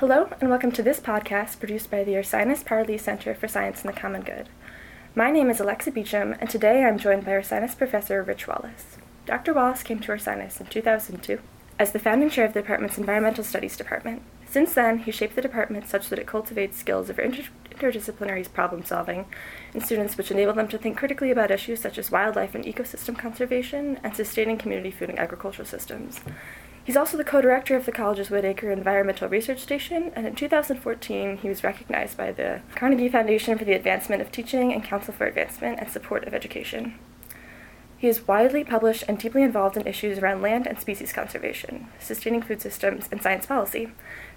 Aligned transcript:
Hello, 0.00 0.28
and 0.42 0.50
welcome 0.50 0.72
to 0.72 0.82
this 0.82 1.00
podcast 1.00 1.58
produced 1.58 1.90
by 1.90 2.04
the 2.04 2.12
Ursinus 2.12 2.62
Parlee 2.62 3.00
Center 3.00 3.34
for 3.34 3.48
Science 3.48 3.82
and 3.82 3.88
the 3.88 3.98
Common 3.98 4.20
Good. 4.20 4.50
My 5.14 5.30
name 5.30 5.48
is 5.48 5.58
Alexa 5.58 5.90
Beecham, 5.90 6.34
and 6.38 6.50
today 6.50 6.84
I'm 6.84 6.98
joined 6.98 7.24
by 7.24 7.30
Ursinus 7.30 7.74
Professor 7.74 8.22
Rich 8.22 8.46
Wallace. 8.46 8.98
Dr. 9.24 9.54
Wallace 9.54 9.82
came 9.82 9.98
to 10.00 10.12
Ursinus 10.12 10.60
in 10.60 10.66
2002 10.66 11.40
as 11.78 11.92
the 11.92 11.98
founding 11.98 12.28
chair 12.28 12.44
of 12.44 12.52
the 12.52 12.60
department's 12.60 12.98
Environmental 12.98 13.42
Studies 13.42 13.74
Department. 13.74 14.20
Since 14.44 14.74
then, 14.74 14.98
he 14.98 15.10
shaped 15.10 15.34
the 15.34 15.40
department 15.40 15.88
such 15.88 16.10
that 16.10 16.18
it 16.18 16.26
cultivates 16.26 16.76
skills 16.76 17.08
of 17.08 17.18
inter- 17.18 17.50
interdisciplinary 17.70 18.52
problem 18.52 18.84
solving 18.84 19.24
in 19.72 19.80
students 19.80 20.18
which 20.18 20.30
enable 20.30 20.52
them 20.52 20.68
to 20.68 20.76
think 20.76 20.98
critically 20.98 21.30
about 21.30 21.50
issues 21.50 21.80
such 21.80 21.96
as 21.96 22.10
wildlife 22.10 22.54
and 22.54 22.66
ecosystem 22.66 23.18
conservation 23.18 23.98
and 24.02 24.14
sustaining 24.14 24.58
community 24.58 24.90
food 24.90 25.08
and 25.08 25.18
agricultural 25.18 25.66
systems. 25.66 26.20
He's 26.86 26.96
also 26.96 27.16
the 27.16 27.24
co 27.24 27.40
director 27.40 27.74
of 27.74 27.84
the 27.84 27.90
college's 27.90 28.30
Whittaker 28.30 28.70
Environmental 28.70 29.28
Research 29.28 29.58
Station, 29.58 30.12
and 30.14 30.24
in 30.24 30.36
2014, 30.36 31.38
he 31.38 31.48
was 31.48 31.64
recognized 31.64 32.16
by 32.16 32.30
the 32.30 32.60
Carnegie 32.76 33.08
Foundation 33.08 33.58
for 33.58 33.64
the 33.64 33.72
Advancement 33.72 34.22
of 34.22 34.30
Teaching 34.30 34.72
and 34.72 34.84
Council 34.84 35.12
for 35.12 35.26
Advancement 35.26 35.80
and 35.80 35.90
Support 35.90 36.28
of 36.28 36.32
Education. 36.32 36.96
He 37.98 38.06
is 38.06 38.28
widely 38.28 38.62
published 38.62 39.02
and 39.08 39.18
deeply 39.18 39.42
involved 39.42 39.76
in 39.76 39.84
issues 39.84 40.18
around 40.18 40.42
land 40.42 40.68
and 40.68 40.78
species 40.78 41.12
conservation, 41.12 41.88
sustaining 41.98 42.40
food 42.40 42.62
systems, 42.62 43.08
and 43.10 43.20
science 43.20 43.46
policy. 43.46 43.90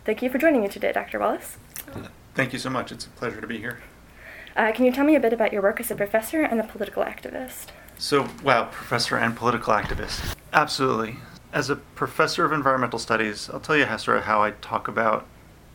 Thank 0.04 0.24
you 0.24 0.32
for 0.32 0.40
joining 0.40 0.64
me 0.64 0.70
today, 0.70 0.92
Dr. 0.92 1.20
Wallace. 1.20 1.58
Thank 2.34 2.52
you 2.52 2.58
so 2.58 2.72
much. 2.72 2.92
It's 2.92 3.06
a 3.06 3.10
pleasure 3.10 3.42
to 3.42 3.48
be 3.48 3.60
here. 3.60 3.78
Uh, 4.58 4.72
can 4.72 4.86
you 4.86 4.92
tell 4.92 5.06
me 5.06 5.14
a 5.14 5.20
bit 5.20 5.34
about 5.34 5.54
your 5.54 5.62
work 5.62 5.80
as 5.80 5.92
a 5.92 5.96
professor 5.96 6.42
and 6.42 6.60
a 6.60 6.64
political 6.64 7.04
activist? 7.04 7.68
So, 8.00 8.28
wow, 8.44 8.64
professor 8.72 9.18
and 9.18 9.36
political 9.36 9.72
activist. 9.72 10.36
Absolutely 10.52 11.18
as 11.52 11.70
a 11.70 11.76
professor 11.76 12.46
of 12.46 12.52
environmental 12.52 13.00
studies, 13.00 13.50
I'll 13.52 13.60
tell 13.60 13.76
you, 13.76 13.86
Hester, 13.86 14.22
how 14.22 14.44
I 14.44 14.52
talk 14.52 14.88
about 14.88 15.26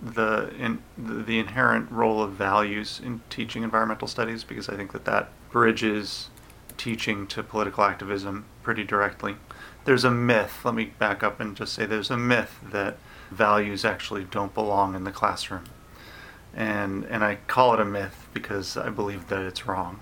the, 0.00 0.52
in, 0.58 0.82
the, 0.96 1.14
the 1.22 1.38
inherent 1.38 1.90
role 1.90 2.22
of 2.22 2.32
values 2.32 3.00
in 3.02 3.22
teaching 3.30 3.62
environmental 3.62 4.08
studies 4.08 4.44
because 4.44 4.68
I 4.68 4.76
think 4.76 4.92
that 4.92 5.04
that 5.06 5.30
bridges 5.50 6.28
teaching 6.76 7.26
to 7.28 7.42
political 7.42 7.84
activism 7.84 8.44
pretty 8.62 8.84
directly. 8.84 9.36
There's 9.84 10.04
a 10.04 10.10
myth. 10.10 10.64
Let 10.64 10.74
me 10.74 10.86
back 10.98 11.22
up 11.22 11.40
and 11.40 11.56
just 11.56 11.74
say 11.74 11.86
there's 11.86 12.10
a 12.10 12.16
myth 12.16 12.58
that 12.70 12.96
values 13.30 13.84
actually 13.84 14.24
don't 14.24 14.54
belong 14.54 14.94
in 14.94 15.04
the 15.04 15.12
classroom, 15.12 15.64
and 16.54 17.04
and 17.04 17.22
I 17.22 17.36
call 17.46 17.74
it 17.74 17.80
a 17.80 17.84
myth 17.84 18.28
because 18.32 18.76
I 18.76 18.88
believe 18.88 19.28
that 19.28 19.42
it's 19.42 19.66
wrong. 19.66 20.00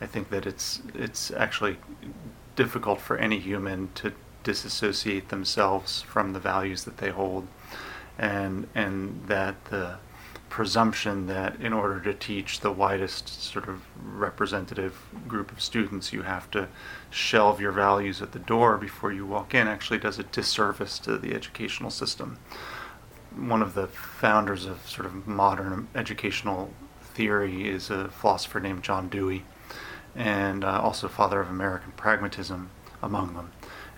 I 0.00 0.06
think 0.06 0.30
that 0.30 0.46
it's 0.46 0.80
it's 0.94 1.30
actually 1.32 1.78
difficult 2.54 3.00
for 3.00 3.16
any 3.16 3.40
human 3.40 3.90
to 3.96 4.12
disassociate 4.44 5.30
themselves 5.30 6.02
from 6.02 6.32
the 6.32 6.38
values 6.38 6.84
that 6.84 6.98
they 6.98 7.10
hold, 7.10 7.48
and 8.18 8.68
and 8.74 9.24
that 9.26 9.64
the 9.66 9.96
presumption 10.54 11.26
that 11.26 11.60
in 11.60 11.72
order 11.72 11.98
to 11.98 12.14
teach 12.14 12.60
the 12.60 12.70
widest 12.70 13.42
sort 13.42 13.68
of 13.68 13.82
representative 14.00 14.96
group 15.26 15.50
of 15.50 15.60
students, 15.60 16.12
you 16.12 16.22
have 16.22 16.48
to 16.48 16.68
shelve 17.10 17.60
your 17.60 17.72
values 17.72 18.22
at 18.22 18.30
the 18.30 18.38
door 18.38 18.78
before 18.78 19.10
you 19.10 19.26
walk 19.26 19.52
in 19.52 19.66
actually 19.66 19.98
does 19.98 20.16
a 20.16 20.22
disservice 20.22 21.00
to 21.00 21.18
the 21.18 21.34
educational 21.34 21.90
system. 21.90 22.38
One 23.34 23.62
of 23.62 23.74
the 23.74 23.88
founders 23.88 24.64
of 24.64 24.88
sort 24.88 25.06
of 25.06 25.26
modern 25.26 25.88
educational 25.92 26.72
theory 27.02 27.68
is 27.68 27.90
a 27.90 28.06
philosopher 28.06 28.60
named 28.60 28.84
John 28.84 29.08
Dewey, 29.08 29.42
and 30.14 30.62
uh, 30.62 30.80
also 30.80 31.08
father 31.08 31.40
of 31.40 31.50
American 31.50 31.90
pragmatism 31.96 32.70
among 33.02 33.34
them 33.34 33.50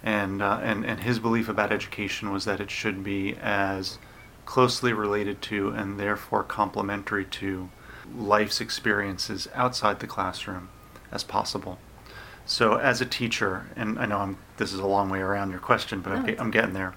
and, 0.07 0.41
uh, 0.41 0.61
and, 0.63 0.87
and 0.87 1.01
his 1.01 1.19
belief 1.19 1.49
about 1.49 1.73
education 1.73 2.31
was 2.31 2.45
that 2.45 2.61
it 2.61 2.71
should 2.71 3.03
be 3.03 3.35
as 3.43 3.99
closely 4.45 4.93
related 4.93 5.43
to 5.43 5.71
and 5.71 5.99
therefore 5.99 6.45
complementary 6.45 7.25
to 7.25 7.69
life's 8.17 8.61
experiences 8.61 9.49
outside 9.53 9.99
the 9.99 10.07
classroom 10.07 10.69
as 11.11 11.25
possible. 11.25 11.79
So, 12.47 12.77
as 12.77 13.01
a 13.01 13.05
teacher, 13.05 13.67
and 13.75 13.99
I 13.99 14.07
know 14.07 14.19
I'm, 14.19 14.39
this 14.59 14.73
is 14.73 14.79
a 14.79 14.87
long 14.87 15.11
way 15.11 15.19
around 15.19 15.51
your 15.51 15.59
question, 15.59 16.01
but 16.01 16.13
I'm, 16.13 16.37
I'm 16.39 16.51
getting 16.53 16.75
there. 16.75 16.95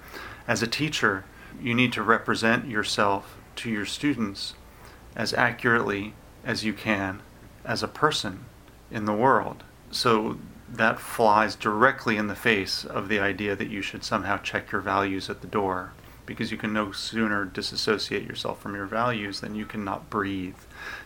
As 0.48 0.62
a 0.62 0.68
teacher, 0.68 1.26
you 1.60 1.74
need 1.74 1.92
to 1.94 2.04
represent 2.04 2.68
yourself 2.68 3.38
to 3.56 3.72
your 3.72 3.88
students 3.88 4.54
as 5.16 5.34
accurately 5.34 6.14
as 6.46 6.64
you 6.64 6.74
can 6.74 7.24
as 7.66 7.82
a 7.82 7.88
person 7.88 8.46
in 8.92 9.06
the 9.06 9.14
world. 9.14 9.64
So 9.90 10.38
that 10.72 11.00
flies 11.00 11.56
directly 11.56 12.18
in 12.18 12.28
the 12.28 12.36
face 12.36 12.86
of 12.86 13.10
the 13.10 13.20
idea 13.20 13.56
that 13.56 13.70
you 13.70 13.82
should 13.82 14.04
somehow 14.04 14.38
check 14.38 14.72
your 14.72 14.82
values 14.82 15.30
at 15.30 15.42
the 15.42 15.48
door. 15.48 15.94
Because 16.26 16.52
you 16.52 16.58
can 16.58 16.72
no 16.72 16.92
sooner 16.92 17.44
disassociate 17.44 18.28
yourself 18.28 18.62
from 18.62 18.76
your 18.76 18.86
values 18.86 19.40
than 19.40 19.56
you 19.56 19.66
cannot 19.66 20.12
breathe. 20.12 20.58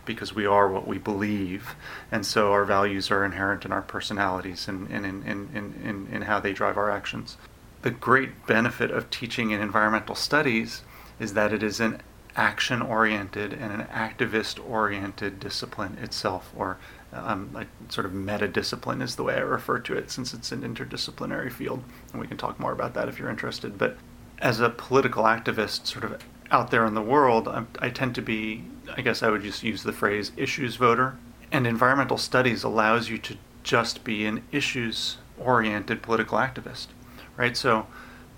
Because 0.04 0.34
we 0.34 0.44
are 0.44 0.68
what 0.68 0.86
we 0.86 0.98
believe 0.98 1.76
and 2.12 2.26
so 2.26 2.52
our 2.52 2.66
values 2.66 3.10
are 3.10 3.24
inherent 3.24 3.64
in 3.64 3.72
our 3.72 3.80
personalities 3.80 4.68
and, 4.68 4.90
in, 4.90 5.04
in, 5.04 5.24
in, 5.26 5.74
in, 5.82 6.08
in 6.12 6.22
how 6.22 6.40
they 6.40 6.52
drive 6.52 6.76
our 6.76 6.90
actions. 6.90 7.38
The 7.80 7.90
great 7.90 8.46
benefit 8.46 8.90
of 8.90 9.08
teaching 9.10 9.50
in 9.50 9.62
environmental 9.62 10.14
studies 10.14 10.82
is 11.18 11.32
that 11.34 11.52
it 11.54 11.62
is 11.62 11.80
an 11.80 12.02
action 12.36 12.82
oriented 12.82 13.52
and 13.52 13.72
an 13.72 13.86
activist 13.86 14.58
oriented 14.68 15.40
discipline 15.40 15.96
itself 16.02 16.52
or 16.56 16.76
um, 17.14 17.50
like 17.52 17.68
sort 17.88 18.06
of 18.06 18.12
meta 18.12 18.48
discipline 18.48 19.00
is 19.00 19.16
the 19.16 19.22
way 19.22 19.34
I 19.34 19.40
refer 19.40 19.78
to 19.78 19.96
it 19.96 20.10
since 20.10 20.34
it's 20.34 20.52
an 20.52 20.62
interdisciplinary 20.62 21.52
field. 21.52 21.82
And 22.12 22.20
we 22.20 22.26
can 22.26 22.36
talk 22.36 22.58
more 22.58 22.72
about 22.72 22.94
that 22.94 23.08
if 23.08 23.18
you're 23.18 23.30
interested. 23.30 23.78
But 23.78 23.96
as 24.38 24.60
a 24.60 24.70
political 24.70 25.24
activist, 25.24 25.86
sort 25.86 26.04
of 26.04 26.22
out 26.50 26.70
there 26.70 26.86
in 26.86 26.94
the 26.94 27.02
world, 27.02 27.48
I'm, 27.48 27.68
I 27.78 27.90
tend 27.90 28.14
to 28.16 28.22
be, 28.22 28.64
I 28.96 29.00
guess 29.00 29.22
I 29.22 29.30
would 29.30 29.42
just 29.42 29.62
use 29.62 29.82
the 29.82 29.92
phrase 29.92 30.32
issues 30.36 30.76
voter. 30.76 31.16
And 31.52 31.66
environmental 31.66 32.18
studies 32.18 32.64
allows 32.64 33.08
you 33.08 33.18
to 33.18 33.36
just 33.62 34.04
be 34.04 34.26
an 34.26 34.42
issues 34.52 35.18
oriented 35.38 36.02
political 36.02 36.38
activist, 36.38 36.88
right? 37.36 37.56
So, 37.56 37.86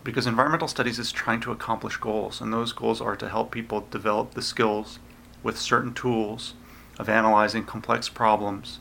because 0.05 0.27
environmental 0.27 0.69
studies 0.69 0.99
is 0.99 1.11
trying 1.11 1.41
to 1.41 1.51
accomplish 1.51 1.97
goals, 1.97 2.41
and 2.41 2.53
those 2.53 2.73
goals 2.73 3.01
are 3.01 3.17
to 3.17 3.29
help 3.29 3.51
people 3.51 3.87
develop 3.91 4.35
the 4.35 4.43
skills 4.43 5.01
with 5.43 5.59
certain 5.59 5.95
tools 5.95 6.55
of 6.99 7.09
analyzing 7.09 7.65
complex 7.65 8.09
problems 8.09 8.79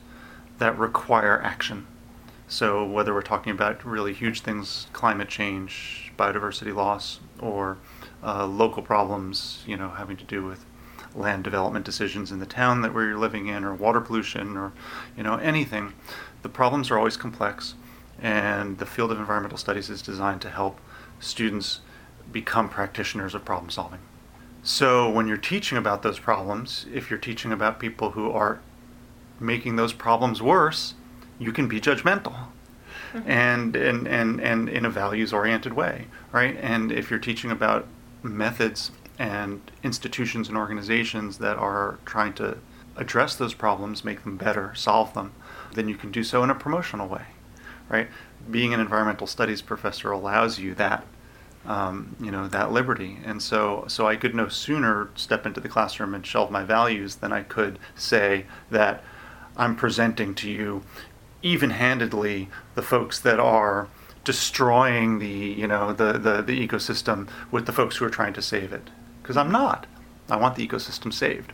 that 0.57 0.77
require 0.77 1.41
action. 1.41 1.87
So, 2.47 2.85
whether 2.85 3.13
we're 3.13 3.21
talking 3.21 3.51
about 3.51 3.83
really 3.83 4.13
huge 4.13 4.41
things, 4.41 4.87
climate 4.93 5.29
change, 5.29 6.11
biodiversity 6.17 6.73
loss, 6.73 7.19
or 7.39 7.77
uh, 8.23 8.45
local 8.45 8.83
problems, 8.83 9.63
you 9.65 9.75
know, 9.75 9.89
having 9.89 10.15
to 10.17 10.23
do 10.23 10.45
with 10.45 10.63
land 11.15 11.43
development 11.43 11.85
decisions 11.85 12.31
in 12.31 12.39
the 12.39 12.45
town 12.45 12.81
that 12.81 12.93
we're 12.93 13.17
living 13.17 13.47
in, 13.47 13.63
or 13.63 13.73
water 13.73 13.99
pollution, 13.99 14.55
or 14.57 14.73
you 15.17 15.23
know, 15.23 15.35
anything, 15.37 15.93
the 16.43 16.49
problems 16.49 16.91
are 16.91 16.97
always 16.97 17.17
complex, 17.17 17.73
and 18.21 18.77
the 18.77 18.85
field 18.85 19.11
of 19.11 19.19
environmental 19.19 19.57
studies 19.57 19.89
is 19.89 20.01
designed 20.01 20.41
to 20.41 20.49
help 20.49 20.79
students 21.19 21.81
become 22.31 22.69
practitioners 22.69 23.33
of 23.33 23.43
problem 23.43 23.71
solving. 23.71 23.99
So 24.65 25.07
when 25.07 25.27
you're 25.27 25.37
teaching 25.37 25.77
about 25.77 26.01
those 26.01 26.17
problems, 26.17 26.87
if 26.91 27.11
you're 27.11 27.19
teaching 27.19 27.51
about 27.51 27.79
people 27.79 28.11
who 28.11 28.31
are 28.31 28.61
making 29.39 29.75
those 29.75 29.93
problems 29.93 30.41
worse, 30.41 30.95
you 31.37 31.51
can 31.51 31.67
be 31.67 31.79
judgmental. 31.79 32.47
Mm-hmm. 33.13 33.29
And, 33.29 33.75
and, 33.75 34.07
and, 34.07 34.41
and 34.41 34.67
in 34.67 34.83
a 34.83 34.89
values 34.89 35.31
oriented 35.31 35.73
way, 35.73 36.07
right? 36.31 36.57
And 36.59 36.91
if 36.91 37.11
you're 37.11 37.19
teaching 37.19 37.51
about 37.51 37.85
methods 38.23 38.89
and 39.19 39.61
institutions 39.83 40.49
and 40.49 40.57
organizations 40.57 41.37
that 41.37 41.57
are 41.57 41.99
trying 42.03 42.33
to 42.33 42.57
address 42.95 43.35
those 43.35 43.53
problems, 43.53 44.03
make 44.03 44.23
them 44.23 44.35
better, 44.35 44.73
solve 44.73 45.13
them, 45.13 45.33
then 45.75 45.87
you 45.87 45.95
can 45.95 46.11
do 46.11 46.23
so 46.23 46.43
in 46.43 46.49
a 46.49 46.55
promotional 46.55 47.07
way, 47.07 47.25
right? 47.87 48.07
Being 48.49 48.73
an 48.73 48.79
environmental 48.79 49.27
studies 49.27 49.61
professor 49.61 50.09
allows 50.09 50.57
you 50.57 50.73
that 50.73 51.05
um, 51.67 52.15
you 52.19 52.31
know 52.31 52.47
that 52.47 52.71
liberty. 52.71 53.17
And 53.25 53.41
so 53.41 53.85
so 53.87 54.07
I 54.07 54.15
could 54.15 54.35
no 54.35 54.47
sooner 54.47 55.09
step 55.15 55.45
into 55.45 55.59
the 55.59 55.69
classroom 55.69 56.13
and 56.13 56.25
shelve 56.25 56.51
my 56.51 56.63
values 56.63 57.15
than 57.15 57.31
I 57.31 57.43
could 57.43 57.79
say 57.95 58.45
that 58.71 59.03
I'm 59.57 59.75
presenting 59.75 60.35
to 60.35 60.49
you 60.49 60.83
even-handedly 61.41 62.49
the 62.73 62.81
folks 62.81 63.19
that 63.19 63.39
are 63.39 63.87
destroying 64.23 65.19
the 65.19 65.27
you 65.27 65.67
know 65.67 65.93
the, 65.93 66.13
the, 66.13 66.41
the 66.41 66.67
ecosystem 66.67 67.29
with 67.51 67.65
the 67.65 67.71
folks 67.73 67.97
who 67.97 68.05
are 68.05 68.09
trying 68.09 68.33
to 68.33 68.41
save 68.41 68.73
it. 68.73 68.89
Because 69.21 69.37
I'm 69.37 69.51
not. 69.51 69.87
I 70.29 70.37
want 70.37 70.55
the 70.55 70.67
ecosystem 70.67 71.13
saved. 71.13 71.53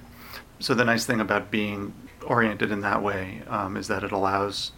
So 0.59 0.73
the 0.73 0.85
nice 0.85 1.05
thing 1.05 1.19
about 1.19 1.51
being 1.51 1.93
oriented 2.25 2.71
in 2.71 2.81
that 2.81 3.01
way 3.01 3.41
um, 3.47 3.75
is 3.75 3.87
that 3.87 4.03
it 4.03 4.11
allows 4.11 4.71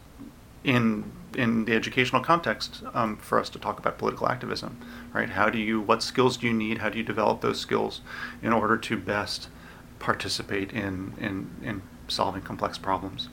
in 0.63 1.11
in 1.35 1.65
the 1.65 1.73
educational 1.73 2.21
context 2.21 2.83
um, 2.93 3.17
for 3.17 3.39
us 3.39 3.49
to 3.49 3.59
talk 3.59 3.79
about 3.79 3.97
political 3.97 4.29
activism, 4.29 4.77
right? 5.13 5.29
How 5.29 5.49
do 5.49 5.57
you, 5.57 5.81
what 5.81 6.03
skills 6.03 6.37
do 6.37 6.47
you 6.47 6.53
need? 6.53 6.77
How 6.77 6.89
do 6.89 6.97
you 6.97 7.03
develop 7.03 7.41
those 7.41 7.59
skills 7.59 8.01
in 8.41 8.53
order 8.53 8.77
to 8.77 8.97
best 8.97 9.47
participate 9.99 10.71
in 10.71 11.13
in, 11.19 11.49
in 11.63 11.81
solving 12.07 12.41
complex 12.41 12.77
problems? 12.77 13.29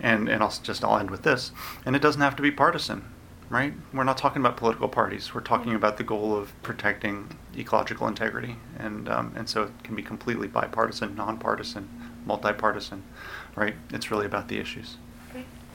And 0.00 0.28
and 0.28 0.42
I'll 0.42 0.54
just 0.62 0.84
I'll 0.84 0.98
end 0.98 1.10
with 1.10 1.22
this. 1.22 1.52
And 1.84 1.96
it 1.96 2.02
doesn't 2.02 2.20
have 2.20 2.36
to 2.36 2.42
be 2.42 2.50
partisan, 2.50 3.04
right? 3.48 3.72
We're 3.92 4.04
not 4.04 4.18
talking 4.18 4.40
about 4.40 4.56
political 4.56 4.88
parties. 4.88 5.34
We're 5.34 5.40
talking 5.40 5.74
about 5.74 5.96
the 5.96 6.04
goal 6.04 6.36
of 6.36 6.52
protecting 6.62 7.36
ecological 7.56 8.06
integrity, 8.06 8.56
and 8.78 9.08
um, 9.08 9.32
and 9.36 9.48
so 9.48 9.64
it 9.64 9.70
can 9.82 9.94
be 9.94 10.02
completely 10.02 10.48
bipartisan, 10.48 11.14
nonpartisan, 11.14 11.88
multi-partisan, 12.24 13.02
right? 13.56 13.74
It's 13.92 14.10
really 14.10 14.26
about 14.26 14.48
the 14.48 14.58
issues. 14.58 14.96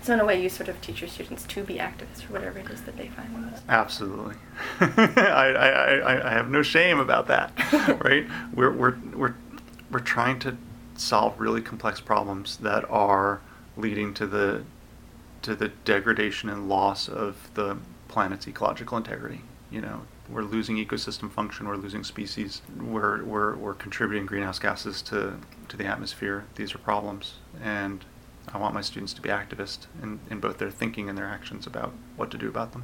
So 0.05 0.13
in 0.13 0.19
a 0.19 0.25
way, 0.25 0.39
you 0.39 0.49
sort 0.49 0.69
of 0.69 0.79
teach 0.81 1.01
your 1.01 1.09
students 1.09 1.45
to 1.45 1.63
be 1.63 1.77
activists 1.77 2.21
for 2.21 2.33
whatever 2.33 2.59
it 2.59 2.69
is 2.69 2.83
that 2.83 2.95
they 2.95 3.07
find 3.07 3.49
most. 3.49 3.63
Absolutely, 3.67 4.35
I, 4.79 5.51
I, 5.57 5.69
I, 5.69 6.27
I 6.27 6.29
have 6.29 6.47
no 6.47 6.61
shame 6.61 6.99
about 6.99 7.25
that, 7.25 7.51
right? 8.05 8.27
We're 8.53 8.71
we're 8.71 8.97
we're 9.15 9.33
we're 9.89 9.99
trying 9.99 10.37
to 10.41 10.57
solve 10.95 11.39
really 11.39 11.63
complex 11.63 12.01
problems 12.01 12.57
that 12.57 12.87
are 12.87 13.41
leading 13.77 14.13
to 14.13 14.27
the 14.27 14.63
to 15.41 15.55
the 15.55 15.69
degradation 15.85 16.49
and 16.49 16.69
loss 16.69 17.09
of 17.09 17.49
the 17.55 17.75
planet's 18.07 18.47
ecological 18.47 18.97
integrity. 18.97 19.41
You 19.71 19.81
know, 19.81 20.01
we're 20.29 20.43
losing 20.43 20.75
ecosystem 20.77 21.31
function, 21.31 21.67
we're 21.67 21.77
losing 21.77 22.03
species, 22.03 22.61
we're, 22.79 23.23
we're, 23.23 23.55
we're 23.55 23.73
contributing 23.73 24.25
greenhouse 24.25 24.57
gases 24.57 25.01
to, 25.03 25.37
to 25.69 25.77
the 25.77 25.85
atmosphere. 25.85 26.45
These 26.55 26.73
are 26.73 26.79
problems. 26.79 27.35
And 27.61 28.05
I 28.53 28.57
want 28.57 28.73
my 28.73 28.81
students 28.81 29.13
to 29.13 29.21
be 29.21 29.29
activists 29.29 29.87
in, 30.01 30.19
in 30.29 30.39
both 30.39 30.57
their 30.57 30.71
thinking 30.71 31.09
and 31.09 31.17
their 31.17 31.25
actions 31.25 31.65
about 31.67 31.93
what 32.15 32.31
to 32.31 32.37
do 32.37 32.47
about 32.47 32.71
them. 32.71 32.83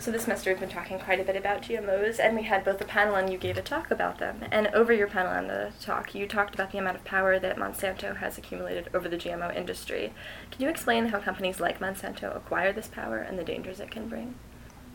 So 0.00 0.10
this 0.10 0.24
semester 0.24 0.50
we've 0.50 0.58
been 0.58 0.68
talking 0.68 0.98
quite 0.98 1.20
a 1.20 1.24
bit 1.24 1.36
about 1.36 1.62
GMOs, 1.62 2.18
and 2.18 2.36
we 2.36 2.42
had 2.42 2.64
both 2.64 2.80
a 2.80 2.84
panel 2.84 3.14
and 3.14 3.30
you 3.30 3.38
gave 3.38 3.56
a 3.56 3.62
talk 3.62 3.92
about 3.92 4.18
them. 4.18 4.44
And 4.50 4.66
over 4.68 4.92
your 4.92 5.06
panel 5.06 5.32
and 5.32 5.48
the 5.48 5.72
talk, 5.80 6.16
you 6.16 6.26
talked 6.26 6.54
about 6.54 6.72
the 6.72 6.78
amount 6.78 6.96
of 6.96 7.04
power 7.04 7.38
that 7.38 7.56
Monsanto 7.56 8.16
has 8.16 8.36
accumulated 8.36 8.88
over 8.92 9.08
the 9.08 9.16
GMO 9.16 9.54
industry. 9.54 10.12
Can 10.50 10.62
you 10.62 10.68
explain 10.68 11.06
how 11.06 11.20
companies 11.20 11.60
like 11.60 11.78
Monsanto 11.78 12.34
acquire 12.34 12.72
this 12.72 12.88
power 12.88 13.18
and 13.18 13.38
the 13.38 13.44
dangers 13.44 13.78
it 13.78 13.90
can 13.90 14.08
bring? 14.08 14.34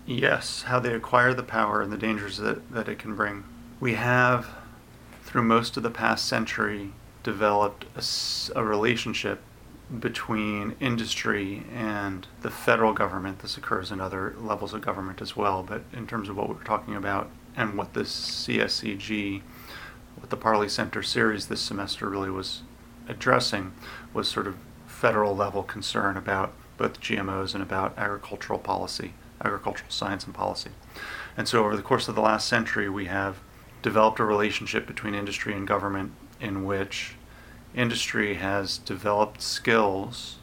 Yes, 0.06 0.63
how 0.63 0.79
they 0.79 0.94
acquire 0.94 1.33
the 1.33 1.44
power 1.44 1.81
and 1.81 1.91
the 1.91 1.97
dangers 1.97 2.38
that, 2.38 2.69
that 2.71 2.89
it 2.89 3.00
can 3.00 3.15
bring. 3.15 3.45
We 3.79 3.94
have, 3.94 4.50
through 5.24 5.44
most 5.44 5.77
of 5.77 5.83
the 5.83 5.89
past 5.89 6.25
century, 6.25 6.91
developed 7.24 7.86
a, 7.95 8.59
a 8.59 8.63
relationship 8.65 9.41
between 9.99 10.75
industry 10.79 11.63
and 11.73 12.27
the 12.41 12.49
federal 12.49 12.93
government. 12.93 13.39
This 13.39 13.57
occurs 13.57 13.91
in 13.91 14.01
other 14.01 14.35
levels 14.39 14.73
of 14.73 14.81
government 14.81 15.21
as 15.21 15.35
well, 15.35 15.63
but 15.63 15.83
in 15.93 16.07
terms 16.07 16.29
of 16.29 16.35
what 16.35 16.49
we're 16.49 16.63
talking 16.63 16.95
about 16.95 17.29
and 17.55 17.77
what 17.77 17.93
this 17.93 18.45
CSCG, 18.47 19.41
what 20.15 20.29
the 20.29 20.37
Parlee 20.37 20.69
Center 20.69 21.03
series 21.03 21.47
this 21.47 21.61
semester 21.61 22.09
really 22.09 22.31
was 22.31 22.63
addressing, 23.07 23.73
was 24.13 24.27
sort 24.27 24.47
of 24.47 24.57
federal 24.87 25.35
level 25.35 25.63
concern 25.63 26.17
about 26.17 26.53
both 26.77 26.99
GMOs 26.99 27.53
and 27.53 27.61
about 27.61 27.97
agricultural 27.97 28.59
policy, 28.59 29.13
agricultural 29.43 29.91
science 29.91 30.25
and 30.25 30.33
policy. 30.33 30.71
And 31.37 31.47
so 31.47 31.63
over 31.63 31.75
the 31.75 31.83
course 31.83 32.07
of 32.07 32.15
the 32.15 32.21
last 32.21 32.47
century, 32.47 32.89
we 32.89 33.05
have 33.05 33.37
developed 33.81 34.19
a 34.19 34.25
relationship 34.25 34.87
between 34.87 35.13
industry 35.13 35.53
and 35.53 35.67
government 35.67 36.13
in 36.39 36.63
which 36.63 37.15
industry 37.75 38.35
has 38.35 38.77
developed 38.77 39.41
skills 39.41 40.37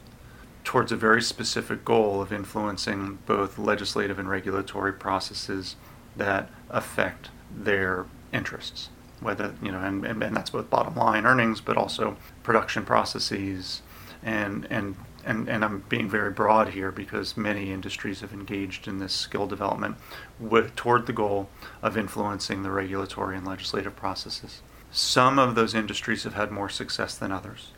towards 0.63 0.91
a 0.91 0.95
very 0.95 1.21
specific 1.21 1.83
goal 1.83 2.21
of 2.21 2.31
influencing 2.31 3.17
both 3.25 3.57
legislative 3.57 4.19
and 4.19 4.29
regulatory 4.29 4.93
processes 4.93 5.75
that 6.15 6.49
affect 6.69 7.29
their 7.55 8.05
interests 8.31 8.89
whether 9.19 9.53
you 9.61 9.71
know 9.71 9.79
and, 9.79 10.05
and, 10.05 10.21
and 10.23 10.35
that's 10.35 10.49
both 10.49 10.69
bottom 10.69 10.95
line 10.95 11.25
earnings 11.25 11.61
but 11.61 11.77
also 11.77 12.15
production 12.43 12.83
processes 12.85 13.81
and 14.23 14.67
and 14.69 14.95
and, 15.23 15.47
and 15.49 15.63
I'm 15.63 15.83
being 15.89 16.09
very 16.09 16.31
broad 16.31 16.69
here 16.69 16.91
because 16.91 17.37
many 17.37 17.71
industries 17.71 18.21
have 18.21 18.33
engaged 18.33 18.87
in 18.87 18.99
this 18.99 19.13
skill 19.13 19.45
development 19.45 19.97
with, 20.39 20.75
toward 20.75 21.05
the 21.05 21.13
goal 21.13 21.49
of 21.81 21.97
influencing 21.97 22.63
the 22.63 22.71
regulatory 22.71 23.37
and 23.37 23.45
legislative 23.45 23.95
processes. 23.95 24.61
Some 24.91 25.39
of 25.39 25.55
those 25.55 25.73
industries 25.73 26.25
have 26.25 26.33
had 26.33 26.51
more 26.51 26.69
success 26.69 27.15
than 27.15 27.31
others, 27.31 27.71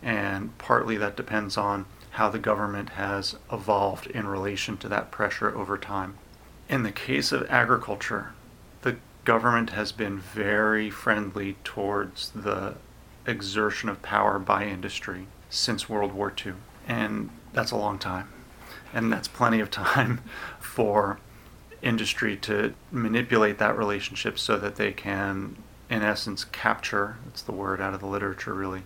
and 0.00 0.56
partly 0.58 0.96
that 0.96 1.16
depends 1.16 1.56
on 1.56 1.86
how 2.12 2.28
the 2.28 2.38
government 2.38 2.90
has 2.90 3.36
evolved 3.50 4.06
in 4.06 4.28
relation 4.28 4.76
to 4.76 4.88
that 4.88 5.10
pressure 5.10 5.56
over 5.56 5.76
time. 5.76 6.18
In 6.68 6.84
the 6.84 6.92
case 6.92 7.32
of 7.32 7.50
agriculture, 7.50 8.32
the 8.82 8.96
government 9.24 9.70
has 9.70 9.90
been 9.90 10.18
very 10.18 10.88
friendly 10.88 11.56
towards 11.64 12.30
the 12.30 12.74
exertion 13.26 13.88
of 13.88 14.02
power 14.02 14.38
by 14.38 14.64
industry 14.64 15.26
since 15.50 15.88
World 15.88 16.12
War 16.12 16.32
II, 16.44 16.54
and 16.86 17.30
that's 17.52 17.70
a 17.72 17.76
long 17.76 17.98
time. 17.98 18.28
And 18.92 19.12
that's 19.12 19.28
plenty 19.28 19.58
of 19.58 19.70
time 19.70 20.20
for 20.60 21.18
industry 21.82 22.36
to 22.36 22.74
manipulate 22.92 23.58
that 23.58 23.76
relationship 23.76 24.38
so 24.38 24.56
that 24.58 24.76
they 24.76 24.92
can 24.92 25.56
in 25.92 26.02
essence, 26.02 26.44
capture 26.44 27.16
that's 27.26 27.42
the 27.42 27.52
word 27.52 27.78
out 27.78 27.92
of 27.92 28.00
the 28.00 28.06
literature 28.06 28.54
really 28.54 28.82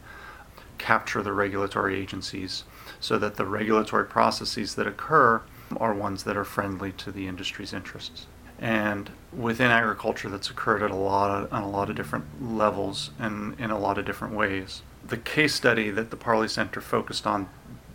capture 0.76 1.23
the 1.23 1.32
regulatory 1.32 1.99
agencies 1.99 2.64
so 2.99 3.17
that 3.17 3.37
the 3.37 3.44
regulatory 3.44 4.05
processes 4.05 4.75
that 4.75 4.88
occur 4.88 5.41
are 5.76 5.94
ones 5.94 6.25
that 6.25 6.37
are 6.37 6.44
friendly 6.44 6.91
to 6.93 7.12
the 7.12 7.29
industry's 7.29 7.73
interests. 7.73 8.26
And 8.58 9.11
within 9.32 9.70
agriculture, 9.70 10.29
that's 10.29 10.50
occurred 10.50 10.82
at 10.82 10.91
a 10.91 10.97
lot 10.97 11.31
of, 11.31 11.53
on 11.53 11.62
a 11.62 11.70
lot 11.70 11.88
of 11.91 11.97
different 11.97 12.25
levels 12.43 13.11
and 13.20 13.58
in 13.61 13.70
a 13.70 13.79
lot 13.79 13.99
of 13.99 14.05
different 14.05 14.35
ways. 14.35 14.82
The 15.06 15.17
case 15.17 15.55
study 15.55 15.91
that 15.91 16.11
the 16.11 16.17
Parlee 16.17 16.50
Center 16.50 16.81
focused 16.81 17.26
on 17.26 17.49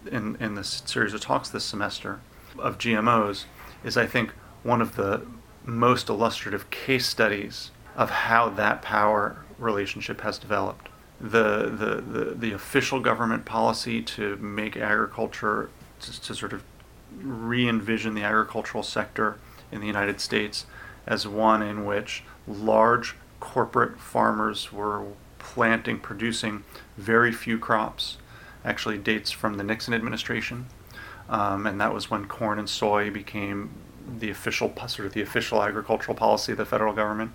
in, 0.09 0.37
in 0.39 0.55
this 0.55 0.83
series 0.85 1.13
of 1.13 1.19
talks 1.19 1.49
this 1.49 1.65
semester 1.65 2.21
of 2.57 2.77
GMOs 2.77 3.43
is, 3.83 3.97
I 3.97 4.05
think, 4.05 4.31
one 4.63 4.81
of 4.81 4.95
the 4.95 5.25
most 5.65 6.07
illustrative 6.07 6.69
case 6.69 7.07
studies 7.07 7.71
of 7.95 8.09
how 8.09 8.49
that 8.49 8.81
power 8.81 9.43
relationship 9.57 10.21
has 10.21 10.37
developed. 10.37 10.89
The, 11.19 11.69
the, 11.69 12.01
the, 12.01 12.25
the 12.33 12.51
official 12.53 12.99
government 12.99 13.45
policy 13.45 14.01
to 14.01 14.37
make 14.37 14.75
agriculture, 14.75 15.69
to, 15.99 16.21
to 16.21 16.35
sort 16.35 16.53
of 16.53 16.63
re 17.21 17.67
envision 17.67 18.15
the 18.15 18.23
agricultural 18.23 18.83
sector 18.83 19.37
in 19.71 19.81
the 19.81 19.87
United 19.87 20.19
States 20.19 20.65
as 21.05 21.27
one 21.27 21.61
in 21.61 21.85
which 21.85 22.23
large 22.47 23.15
corporate 23.39 23.99
farmers 23.99 24.71
were 24.71 25.03
planting, 25.39 25.99
producing 25.99 26.63
very 26.97 27.31
few 27.31 27.57
crops, 27.57 28.17
actually 28.63 28.97
dates 28.97 29.31
from 29.31 29.55
the 29.55 29.63
Nixon 29.63 29.93
administration. 29.93 30.67
Um, 31.29 31.65
and 31.65 31.79
that 31.81 31.93
was 31.93 32.09
when 32.09 32.25
corn 32.25 32.59
and 32.59 32.69
soy 32.69 33.09
became 33.09 33.71
the 34.19 34.29
official 34.29 34.73
sort 34.87 35.07
of 35.07 35.13
the 35.13 35.21
official 35.21 35.63
agricultural 35.63 36.15
policy 36.15 36.51
of 36.51 36.57
the 36.57 36.65
federal 36.65 36.93
government 36.93 37.31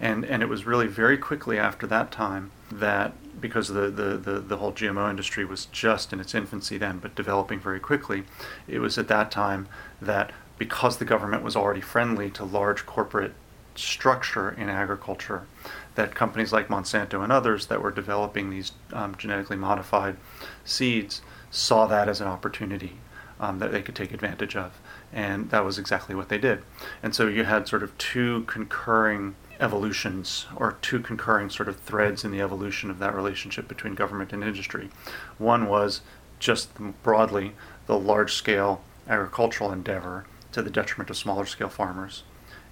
and 0.00 0.24
and 0.24 0.42
it 0.42 0.48
was 0.48 0.66
really 0.66 0.86
very 0.86 1.18
quickly 1.18 1.58
after 1.58 1.86
that 1.86 2.10
time 2.10 2.50
that 2.70 3.12
because 3.40 3.68
the, 3.68 3.90
the, 3.90 4.16
the, 4.16 4.40
the, 4.40 4.56
whole 4.56 4.72
GMO 4.72 5.10
industry 5.10 5.44
was 5.44 5.66
just 5.66 6.12
in 6.12 6.20
its 6.20 6.34
infancy 6.34 6.78
then, 6.78 6.98
but 6.98 7.14
developing 7.14 7.60
very 7.60 7.80
quickly, 7.80 8.24
it 8.66 8.78
was 8.78 8.96
at 8.96 9.08
that 9.08 9.30
time 9.30 9.68
that 10.00 10.32
because 10.56 10.96
the 10.96 11.04
government 11.04 11.42
was 11.42 11.56
already 11.56 11.80
friendly 11.80 12.30
to 12.30 12.44
large 12.44 12.86
corporate 12.86 13.34
structure 13.74 14.50
in 14.50 14.68
agriculture, 14.68 15.46
that 15.94 16.14
companies 16.14 16.52
like 16.52 16.68
Monsanto 16.68 17.22
and 17.22 17.32
others 17.32 17.66
that 17.66 17.82
were 17.82 17.90
developing 17.90 18.50
these 18.50 18.72
um, 18.92 19.14
genetically 19.16 19.56
modified 19.56 20.16
seeds 20.64 21.20
saw 21.50 21.86
that 21.86 22.08
as 22.08 22.20
an 22.20 22.28
opportunity 22.28 22.98
um, 23.40 23.58
that 23.58 23.72
they 23.72 23.82
could 23.82 23.94
take 23.94 24.12
advantage 24.12 24.56
of. 24.56 24.80
And 25.12 25.50
that 25.50 25.64
was 25.64 25.78
exactly 25.78 26.14
what 26.14 26.28
they 26.28 26.38
did. 26.38 26.62
And 27.02 27.14
so 27.14 27.26
you 27.28 27.44
had 27.44 27.68
sort 27.68 27.82
of 27.82 27.96
two 27.98 28.44
concurring 28.44 29.34
evolutions 29.60 30.46
or 30.56 30.76
two 30.82 31.00
concurring 31.00 31.50
sort 31.50 31.68
of 31.68 31.80
threads 31.80 32.24
in 32.24 32.30
the 32.30 32.40
evolution 32.40 32.90
of 32.90 32.98
that 32.98 33.14
relationship 33.14 33.68
between 33.68 33.94
government 33.94 34.32
and 34.32 34.42
industry. 34.42 34.90
One 35.38 35.66
was 35.66 36.00
just 36.38 36.70
broadly 37.02 37.52
the 37.86 37.98
large 37.98 38.34
scale 38.34 38.82
agricultural 39.08 39.72
endeavor 39.72 40.26
to 40.52 40.62
the 40.62 40.70
detriment 40.70 41.10
of 41.10 41.16
smaller 41.16 41.46
scale 41.46 41.68
farmers. 41.68 42.22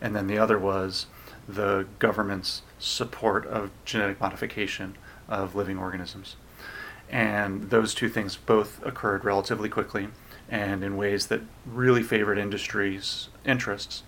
And 0.01 0.17
then 0.17 0.27
the 0.27 0.39
other 0.39 0.59
was 0.59 1.07
the 1.49 1.87
government's 1.99 2.63
support 2.79 3.47
of 3.47 3.71
genetic 3.85 4.21
modification 4.21 4.97
of 5.29 5.55
living 5.55 5.79
organisms. 5.79 6.37
And 7.11 7.71
those 7.71 7.95
two 7.95 8.09
things 8.09 8.37
both 8.37 8.85
occurred 8.85 9.25
relatively 9.25 9.69
quickly 9.69 10.09
and 10.49 10.83
in 10.85 10.97
ways 10.97 11.27
that 11.27 11.41
really 11.67 12.03
favored 12.03 12.39
industry's 12.39 13.29
interests 13.45 14.03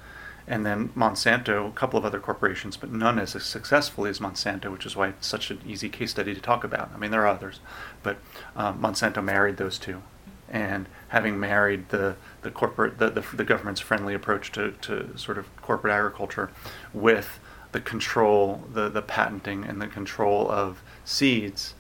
and 0.47 0.67
then 0.67 0.91
Monsanto, 0.91 1.69
a 1.69 1.73
couple 1.73 1.99
of 1.99 2.05
other 2.05 2.21
corporations, 2.21 2.77
but 2.77 2.93
none 2.93 3.19
as 3.19 3.31
successfully 3.43 4.11
as 4.11 4.19
Monsanto, 4.19 4.71
which 4.71 4.85
is 4.85 4.95
why 4.95 5.09
it's 5.09 5.27
such 5.27 5.51
an 5.51 5.61
easy 5.67 5.89
case 5.89 6.11
study 6.11 6.35
to 6.35 6.41
talk 6.41 6.65
about. 6.65 6.91
I 6.95 6.99
mean, 6.99 7.11
there 7.11 7.23
are 7.23 7.29
others, 7.29 7.61
but 8.03 8.19
um, 8.55 8.81
Monsanto 8.81 9.25
married 9.25 9.57
those 9.57 9.79
two, 9.79 10.03
and 10.49 10.87
having 11.09 11.41
married 11.41 11.89
the 11.89 12.17
the 12.43 12.51
corporate 12.51 12.99
the, 12.99 13.11
the, 13.11 13.25
the 13.35 13.45
government's 13.45 13.81
friendly 13.81 14.13
approach 14.13 14.53
to, 14.53 14.73
to 14.83 15.17
sort 15.17 15.39
of 15.39 15.47
corporate 15.63 15.93
agriculture 15.93 16.51
with 16.93 17.39
the 17.73 17.81
control, 17.81 18.65
the 18.73 18.91
the 18.91 19.03
patenting 19.03 19.65
and 19.65 19.81
the 19.81 19.87
control 19.87 20.51
of 20.51 20.83
seeds, 21.05 21.75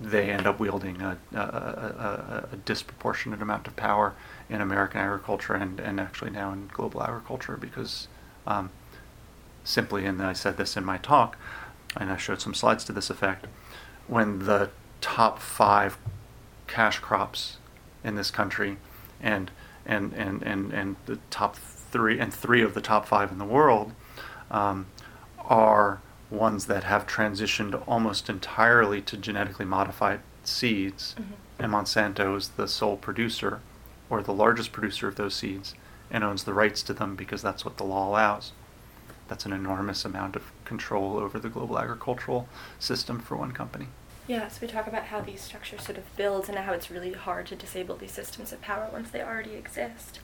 they 0.00 0.30
end 0.30 0.46
up 0.46 0.60
wielding 0.60 1.00
a, 1.02 1.18
a, 1.34 1.38
a, 1.38 2.48
a, 2.52 2.56
disproportionate 2.56 3.42
amount 3.42 3.66
of 3.66 3.74
power 3.74 4.14
in 4.48 4.60
American 4.60 5.00
agriculture 5.00 5.54
and, 5.54 5.80
and 5.80 5.98
actually 5.98 6.30
now 6.30 6.52
in 6.52 6.68
global 6.72 7.02
agriculture 7.02 7.56
because 7.56 8.06
um, 8.46 8.70
simply, 9.64 10.06
and 10.06 10.22
I 10.22 10.32
said 10.32 10.56
this 10.56 10.76
in 10.76 10.84
my 10.84 10.98
talk, 10.98 11.36
and 11.96 12.10
I 12.10 12.16
showed 12.16 12.40
some 12.40 12.54
slides 12.54 12.84
to 12.84 12.92
this 12.92 13.10
effect, 13.10 13.46
when 14.06 14.40
the 14.46 14.70
top 15.00 15.38
five 15.38 15.98
cash 16.66 16.98
crops 16.98 17.58
in 18.02 18.14
this 18.14 18.30
country 18.30 18.78
and 19.20 19.50
and, 19.84 20.12
and, 20.12 20.42
and, 20.42 20.70
and 20.70 20.96
the 21.06 21.18
top 21.30 21.56
three 21.56 22.18
and 22.18 22.32
three 22.32 22.60
of 22.60 22.74
the 22.74 22.80
top 22.80 23.06
five 23.06 23.32
in 23.32 23.38
the 23.38 23.44
world 23.44 23.92
um, 24.50 24.86
are 25.38 26.02
ones 26.30 26.66
that 26.66 26.84
have 26.84 27.06
transitioned 27.06 27.82
almost 27.86 28.28
entirely 28.28 29.00
to 29.02 29.16
genetically 29.16 29.64
modified 29.64 30.20
seeds, 30.44 31.14
mm-hmm. 31.18 31.62
and 31.62 31.72
Monsanto 31.72 32.36
is 32.36 32.50
the 32.50 32.68
sole 32.68 32.96
producer 32.96 33.60
or 34.10 34.22
the 34.22 34.32
largest 34.32 34.72
producer 34.72 35.08
of 35.08 35.16
those 35.16 35.34
seeds 35.34 35.74
and 36.10 36.24
owns 36.24 36.44
the 36.44 36.54
rights 36.54 36.82
to 36.82 36.92
them 36.92 37.14
because 37.14 37.42
that's 37.42 37.64
what 37.64 37.76
the 37.76 37.84
law 37.84 38.08
allows. 38.08 38.52
That's 39.28 39.44
an 39.44 39.52
enormous 39.52 40.04
amount 40.04 40.36
of 40.36 40.50
control 40.64 41.18
over 41.18 41.38
the 41.38 41.50
global 41.50 41.78
agricultural 41.78 42.48
system 42.78 43.18
for 43.18 43.36
one 43.36 43.52
company. 43.52 43.88
Yeah, 44.26 44.48
so 44.48 44.58
we 44.62 44.68
talk 44.68 44.86
about 44.86 45.04
how 45.04 45.20
these 45.20 45.40
structures 45.40 45.82
sort 45.82 45.98
of 45.98 46.16
build 46.16 46.48
and 46.48 46.58
how 46.58 46.72
it's 46.72 46.90
really 46.90 47.12
hard 47.12 47.46
to 47.46 47.56
disable 47.56 47.96
these 47.96 48.12
systems 48.12 48.52
of 48.52 48.60
power 48.60 48.88
once 48.92 49.10
they 49.10 49.22
already 49.22 49.54
exist. 49.54 50.20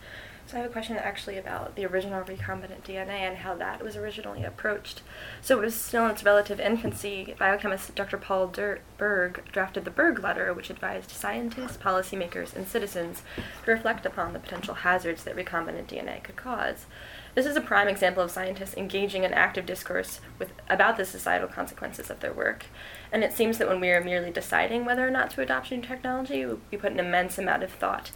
So 0.47 0.59
I 0.59 0.61
have 0.61 0.71
a 0.71 0.73
question 0.73 0.99
actually 0.99 1.39
about 1.39 1.75
the 1.75 1.87
original 1.87 2.23
recombinant 2.23 2.83
DNA 2.85 3.21
and 3.21 3.39
how 3.39 3.55
that 3.55 3.83
was 3.83 3.97
originally 3.97 4.45
approached. 4.45 5.01
So 5.41 5.59
it 5.59 5.65
was 5.65 5.75
still 5.75 6.05
in 6.05 6.11
its 6.11 6.23
relative 6.23 6.61
infancy. 6.61 7.35
Biochemist 7.39 7.95
Dr. 7.95 8.19
Paul 8.19 8.49
Dur- 8.49 8.83
Berg 8.99 9.43
drafted 9.53 9.87
the 9.87 9.91
Berg 9.91 10.23
Letter, 10.23 10.53
which 10.53 10.69
advised 10.69 11.11
scientists, 11.11 11.79
policymakers, 11.79 12.55
and 12.55 12.69
citizens 12.69 13.23
to 13.65 13.71
reflect 13.71 14.05
upon 14.05 14.35
the 14.35 14.39
potential 14.39 14.75
hazards 14.75 15.25
that 15.25 15.35
recombinant 15.35 15.87
DNA 15.87 16.23
could 16.23 16.37
cause. 16.37 16.85
This 17.35 17.47
is 17.47 17.57
a 17.57 17.63
prime 17.63 17.89
example 17.89 18.23
of 18.23 18.31
scientists 18.31 18.77
engaging 18.77 19.25
in 19.25 19.33
active 19.33 19.65
discourse 19.65 20.21
with, 20.39 20.53
about 20.69 20.99
the 20.99 21.07
societal 21.07 21.49
consequences 21.49 22.11
of 22.11 22.21
their 22.21 22.35
work. 22.35 22.67
And 23.11 23.25
it 23.25 23.33
seems 23.33 23.57
that 23.59 23.69
when 23.69 23.81
we 23.81 23.91
are 23.91 24.05
merely 24.05 24.31
deciding 24.31 24.85
whether 24.85 25.09
or 25.09 25.11
not 25.11 25.31
to 25.31 25.41
adopt 25.41 25.71
new 25.71 25.81
technology, 25.81 26.45
we 26.45 26.77
put 26.77 26.93
an 26.93 27.01
immense 27.01 27.39
amount 27.39 27.63
of 27.63 27.73
thought 27.73 28.11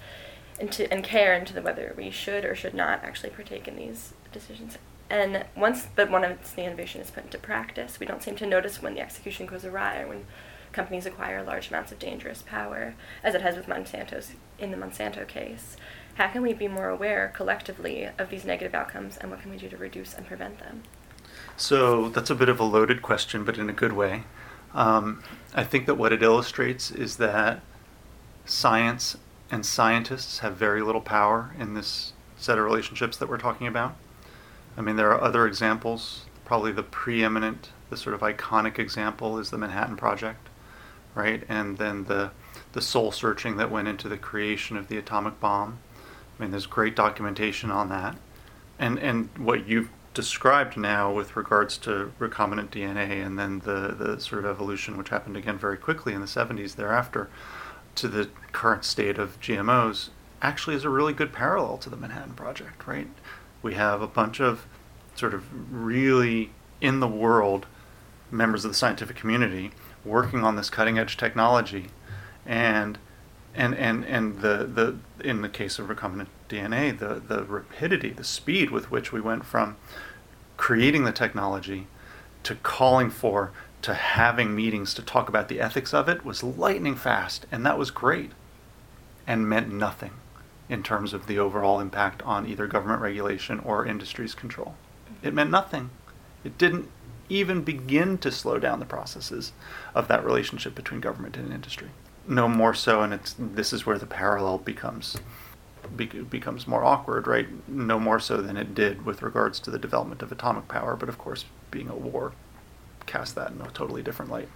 into 0.58 0.92
and 0.92 1.04
care 1.04 1.34
into 1.34 1.52
the 1.52 1.62
whether 1.62 1.94
we 1.96 2.10
should 2.10 2.44
or 2.44 2.54
should 2.54 2.74
not 2.74 3.04
actually 3.04 3.30
partake 3.30 3.68
in 3.68 3.76
these 3.76 4.14
decisions. 4.32 4.78
And 5.10 5.44
once, 5.56 5.86
but 5.94 6.10
once 6.10 6.50
the 6.50 6.64
innovation 6.64 7.00
is 7.00 7.10
put 7.10 7.24
into 7.24 7.38
practice, 7.38 7.98
we 7.98 8.06
don't 8.06 8.22
seem 8.22 8.36
to 8.36 8.46
notice 8.46 8.82
when 8.82 8.94
the 8.94 9.00
execution 9.00 9.46
goes 9.46 9.64
awry 9.64 10.00
or 10.00 10.08
when 10.08 10.26
companies 10.72 11.06
acquire 11.06 11.42
large 11.42 11.68
amounts 11.68 11.92
of 11.92 11.98
dangerous 11.98 12.42
power, 12.42 12.94
as 13.22 13.34
it 13.34 13.40
has 13.40 13.56
with 13.56 13.66
Monsanto's 13.66 14.32
in 14.58 14.70
the 14.70 14.76
Monsanto 14.76 15.26
case. 15.26 15.76
How 16.16 16.28
can 16.28 16.42
we 16.42 16.52
be 16.52 16.68
more 16.68 16.88
aware 16.88 17.32
collectively 17.34 18.08
of 18.18 18.28
these 18.28 18.44
negative 18.44 18.74
outcomes, 18.74 19.16
and 19.16 19.30
what 19.30 19.40
can 19.40 19.50
we 19.50 19.56
do 19.56 19.68
to 19.68 19.76
reduce 19.76 20.12
and 20.12 20.26
prevent 20.26 20.58
them? 20.58 20.82
So 21.56 22.08
that's 22.10 22.30
a 22.30 22.34
bit 22.34 22.48
of 22.48 22.60
a 22.60 22.64
loaded 22.64 23.00
question, 23.02 23.44
but 23.44 23.56
in 23.56 23.70
a 23.70 23.72
good 23.72 23.92
way. 23.92 24.24
Um, 24.74 25.22
I 25.54 25.64
think 25.64 25.86
that 25.86 25.94
what 25.94 26.12
it 26.12 26.22
illustrates 26.22 26.90
is 26.90 27.16
that 27.16 27.62
science 28.44 29.16
and 29.50 29.64
scientists 29.64 30.40
have 30.40 30.56
very 30.56 30.82
little 30.82 31.00
power 31.00 31.54
in 31.58 31.74
this 31.74 32.12
set 32.36 32.58
of 32.58 32.64
relationships 32.64 33.16
that 33.16 33.28
we're 33.28 33.38
talking 33.38 33.66
about. 33.66 33.96
I 34.76 34.80
mean, 34.80 34.96
there 34.96 35.10
are 35.10 35.20
other 35.20 35.46
examples. 35.46 36.26
Probably 36.44 36.72
the 36.72 36.82
preeminent, 36.82 37.70
the 37.90 37.96
sort 37.96 38.14
of 38.14 38.20
iconic 38.20 38.78
example 38.78 39.38
is 39.38 39.50
the 39.50 39.58
Manhattan 39.58 39.96
Project, 39.96 40.48
right? 41.14 41.42
And 41.48 41.78
then 41.78 42.04
the 42.04 42.30
the 42.72 42.82
soul 42.82 43.10
searching 43.10 43.56
that 43.56 43.70
went 43.70 43.88
into 43.88 44.08
the 44.08 44.18
creation 44.18 44.76
of 44.76 44.88
the 44.88 44.98
atomic 44.98 45.40
bomb. 45.40 45.78
I 46.38 46.42
mean, 46.42 46.50
there's 46.50 46.66
great 46.66 46.94
documentation 46.94 47.70
on 47.70 47.88
that. 47.88 48.16
And 48.78 48.98
and 48.98 49.30
what 49.36 49.66
you've 49.66 49.90
described 50.14 50.76
now 50.76 51.12
with 51.12 51.36
regards 51.36 51.78
to 51.78 52.12
recombinant 52.18 52.70
DNA 52.70 53.24
and 53.24 53.38
then 53.38 53.60
the, 53.60 53.94
the 53.96 54.20
sort 54.20 54.44
of 54.44 54.50
evolution 54.50 54.96
which 54.96 55.10
happened 55.10 55.36
again 55.36 55.56
very 55.56 55.76
quickly 55.76 56.12
in 56.12 56.20
the 56.20 56.26
70s 56.26 56.74
thereafter 56.74 57.30
to 57.98 58.08
the 58.08 58.28
current 58.52 58.84
state 58.84 59.18
of 59.18 59.40
GMOs 59.40 60.10
actually 60.40 60.76
is 60.76 60.84
a 60.84 60.90
really 60.90 61.12
good 61.12 61.32
parallel 61.32 61.78
to 61.78 61.90
the 61.90 61.96
Manhattan 61.96 62.34
Project, 62.34 62.86
right? 62.86 63.08
We 63.62 63.74
have 63.74 64.00
a 64.00 64.06
bunch 64.06 64.40
of 64.40 64.66
sort 65.14 65.34
of 65.34 65.44
really 65.72 66.50
in 66.80 67.00
the 67.00 67.08
world 67.08 67.66
members 68.30 68.64
of 68.64 68.70
the 68.70 68.76
scientific 68.76 69.16
community 69.16 69.72
working 70.04 70.44
on 70.44 70.54
this 70.56 70.70
cutting 70.70 70.98
edge 70.98 71.16
technology 71.16 71.86
and 72.46 72.98
and 73.54 73.74
and 73.74 74.04
and 74.04 74.40
the 74.40 74.64
the 74.64 74.96
in 75.26 75.42
the 75.42 75.48
case 75.48 75.78
of 75.78 75.88
recombinant 75.88 76.28
DNA 76.48 76.96
the 76.96 77.14
the 77.14 77.42
rapidity 77.44 78.10
the 78.10 78.22
speed 78.22 78.70
with 78.70 78.90
which 78.90 79.12
we 79.12 79.20
went 79.20 79.44
from 79.44 79.76
creating 80.56 81.04
the 81.04 81.12
technology 81.12 81.86
to 82.44 82.54
calling 82.56 83.10
for 83.10 83.50
to 83.82 83.94
having 83.94 84.54
meetings 84.54 84.94
to 84.94 85.02
talk 85.02 85.28
about 85.28 85.48
the 85.48 85.60
ethics 85.60 85.94
of 85.94 86.08
it 86.08 86.24
was 86.24 86.42
lightning 86.42 86.96
fast, 86.96 87.46
and 87.50 87.64
that 87.64 87.78
was 87.78 87.90
great 87.90 88.32
and 89.26 89.48
meant 89.48 89.72
nothing 89.72 90.12
in 90.68 90.82
terms 90.82 91.12
of 91.12 91.26
the 91.26 91.38
overall 91.38 91.80
impact 91.80 92.22
on 92.22 92.46
either 92.46 92.66
government 92.66 93.00
regulation 93.00 93.60
or 93.60 93.86
industry's 93.86 94.34
control. 94.34 94.74
It 95.22 95.34
meant 95.34 95.50
nothing. 95.50 95.90
It 96.44 96.58
didn't 96.58 96.88
even 97.28 97.62
begin 97.62 98.18
to 98.18 98.30
slow 98.30 98.58
down 98.58 98.80
the 98.80 98.86
processes 98.86 99.52
of 99.94 100.08
that 100.08 100.24
relationship 100.24 100.74
between 100.74 101.00
government 101.00 101.36
and 101.36 101.52
industry. 101.52 101.88
No 102.26 102.48
more 102.48 102.74
so, 102.74 103.02
and 103.02 103.14
it's 103.14 103.34
this 103.38 103.72
is 103.72 103.86
where 103.86 103.98
the 103.98 104.06
parallel 104.06 104.58
becomes 104.58 105.16
be, 105.96 106.06
becomes 106.06 106.66
more 106.66 106.84
awkward, 106.84 107.26
right? 107.26 107.46
No 107.68 107.98
more 107.98 108.20
so 108.20 108.38
than 108.38 108.56
it 108.56 108.74
did 108.74 109.06
with 109.06 109.22
regards 109.22 109.60
to 109.60 109.70
the 109.70 109.78
development 109.78 110.22
of 110.22 110.30
atomic 110.32 110.68
power, 110.68 110.96
but 110.96 111.08
of 111.08 111.18
course, 111.18 111.44
being 111.70 111.88
a 111.88 111.94
war 111.94 112.32
cast 113.08 113.34
that 113.34 113.50
in 113.50 113.60
a 113.60 113.70
totally 113.70 114.02
different 114.02 114.30
light. 114.30 114.48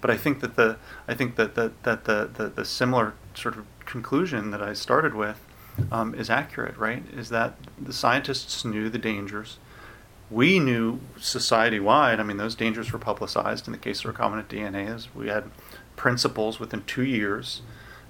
But 0.00 0.10
I 0.10 0.16
think 0.18 0.40
that 0.40 0.56
the 0.56 0.76
I 1.08 1.14
think 1.14 1.36
that 1.36 1.54
the, 1.54 1.72
that 1.84 2.04
the, 2.04 2.28
the, 2.32 2.48
the 2.48 2.64
similar 2.64 3.14
sort 3.34 3.56
of 3.56 3.64
conclusion 3.86 4.50
that 4.50 4.62
I 4.62 4.74
started 4.74 5.14
with 5.14 5.40
um, 5.90 6.14
is 6.14 6.28
accurate, 6.28 6.76
right? 6.76 7.02
Is 7.16 7.30
that 7.30 7.56
the 7.80 7.92
scientists 7.92 8.64
knew 8.64 8.90
the 8.90 8.98
dangers. 8.98 9.58
We 10.30 10.58
knew 10.58 11.00
society 11.18 11.80
wide. 11.80 12.20
I 12.20 12.22
mean, 12.22 12.36
those 12.36 12.54
dangers 12.54 12.92
were 12.92 12.98
publicized. 12.98 13.66
In 13.66 13.72
the 13.72 13.78
case 13.78 14.04
of 14.04 14.14
recombinant 14.14 14.48
DNA, 14.48 14.94
is 14.94 15.14
we 15.14 15.28
had 15.28 15.50
principles 15.96 16.58
within 16.58 16.82
two 16.84 17.04
years. 17.04 17.62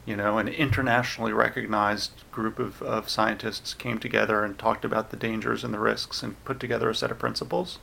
You 0.04 0.16
know, 0.16 0.38
an 0.38 0.48
internationally 0.48 1.32
recognized 1.32 2.10
group 2.32 2.58
of, 2.58 2.82
of 2.82 3.08
scientists 3.08 3.74
came 3.74 3.98
together 3.98 4.44
and 4.44 4.58
talked 4.58 4.84
about 4.84 5.10
the 5.10 5.16
dangers 5.16 5.62
and 5.62 5.72
the 5.72 5.78
risks 5.78 6.22
and 6.24 6.42
put 6.44 6.58
together 6.58 6.90
a 6.90 6.94
set 6.94 7.12
of 7.12 7.20
principles 7.20 7.78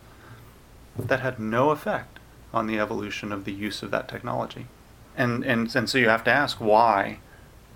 that 1.07 1.19
had 1.21 1.39
no 1.39 1.71
effect 1.71 2.19
on 2.53 2.67
the 2.67 2.79
evolution 2.79 3.31
of 3.31 3.45
the 3.45 3.51
use 3.51 3.83
of 3.83 3.91
that 3.91 4.07
technology. 4.07 4.67
And, 5.15 5.43
and, 5.43 5.73
and 5.75 5.89
so 5.89 5.97
you 5.97 6.09
have 6.09 6.23
to 6.25 6.31
ask 6.31 6.59
why 6.59 7.19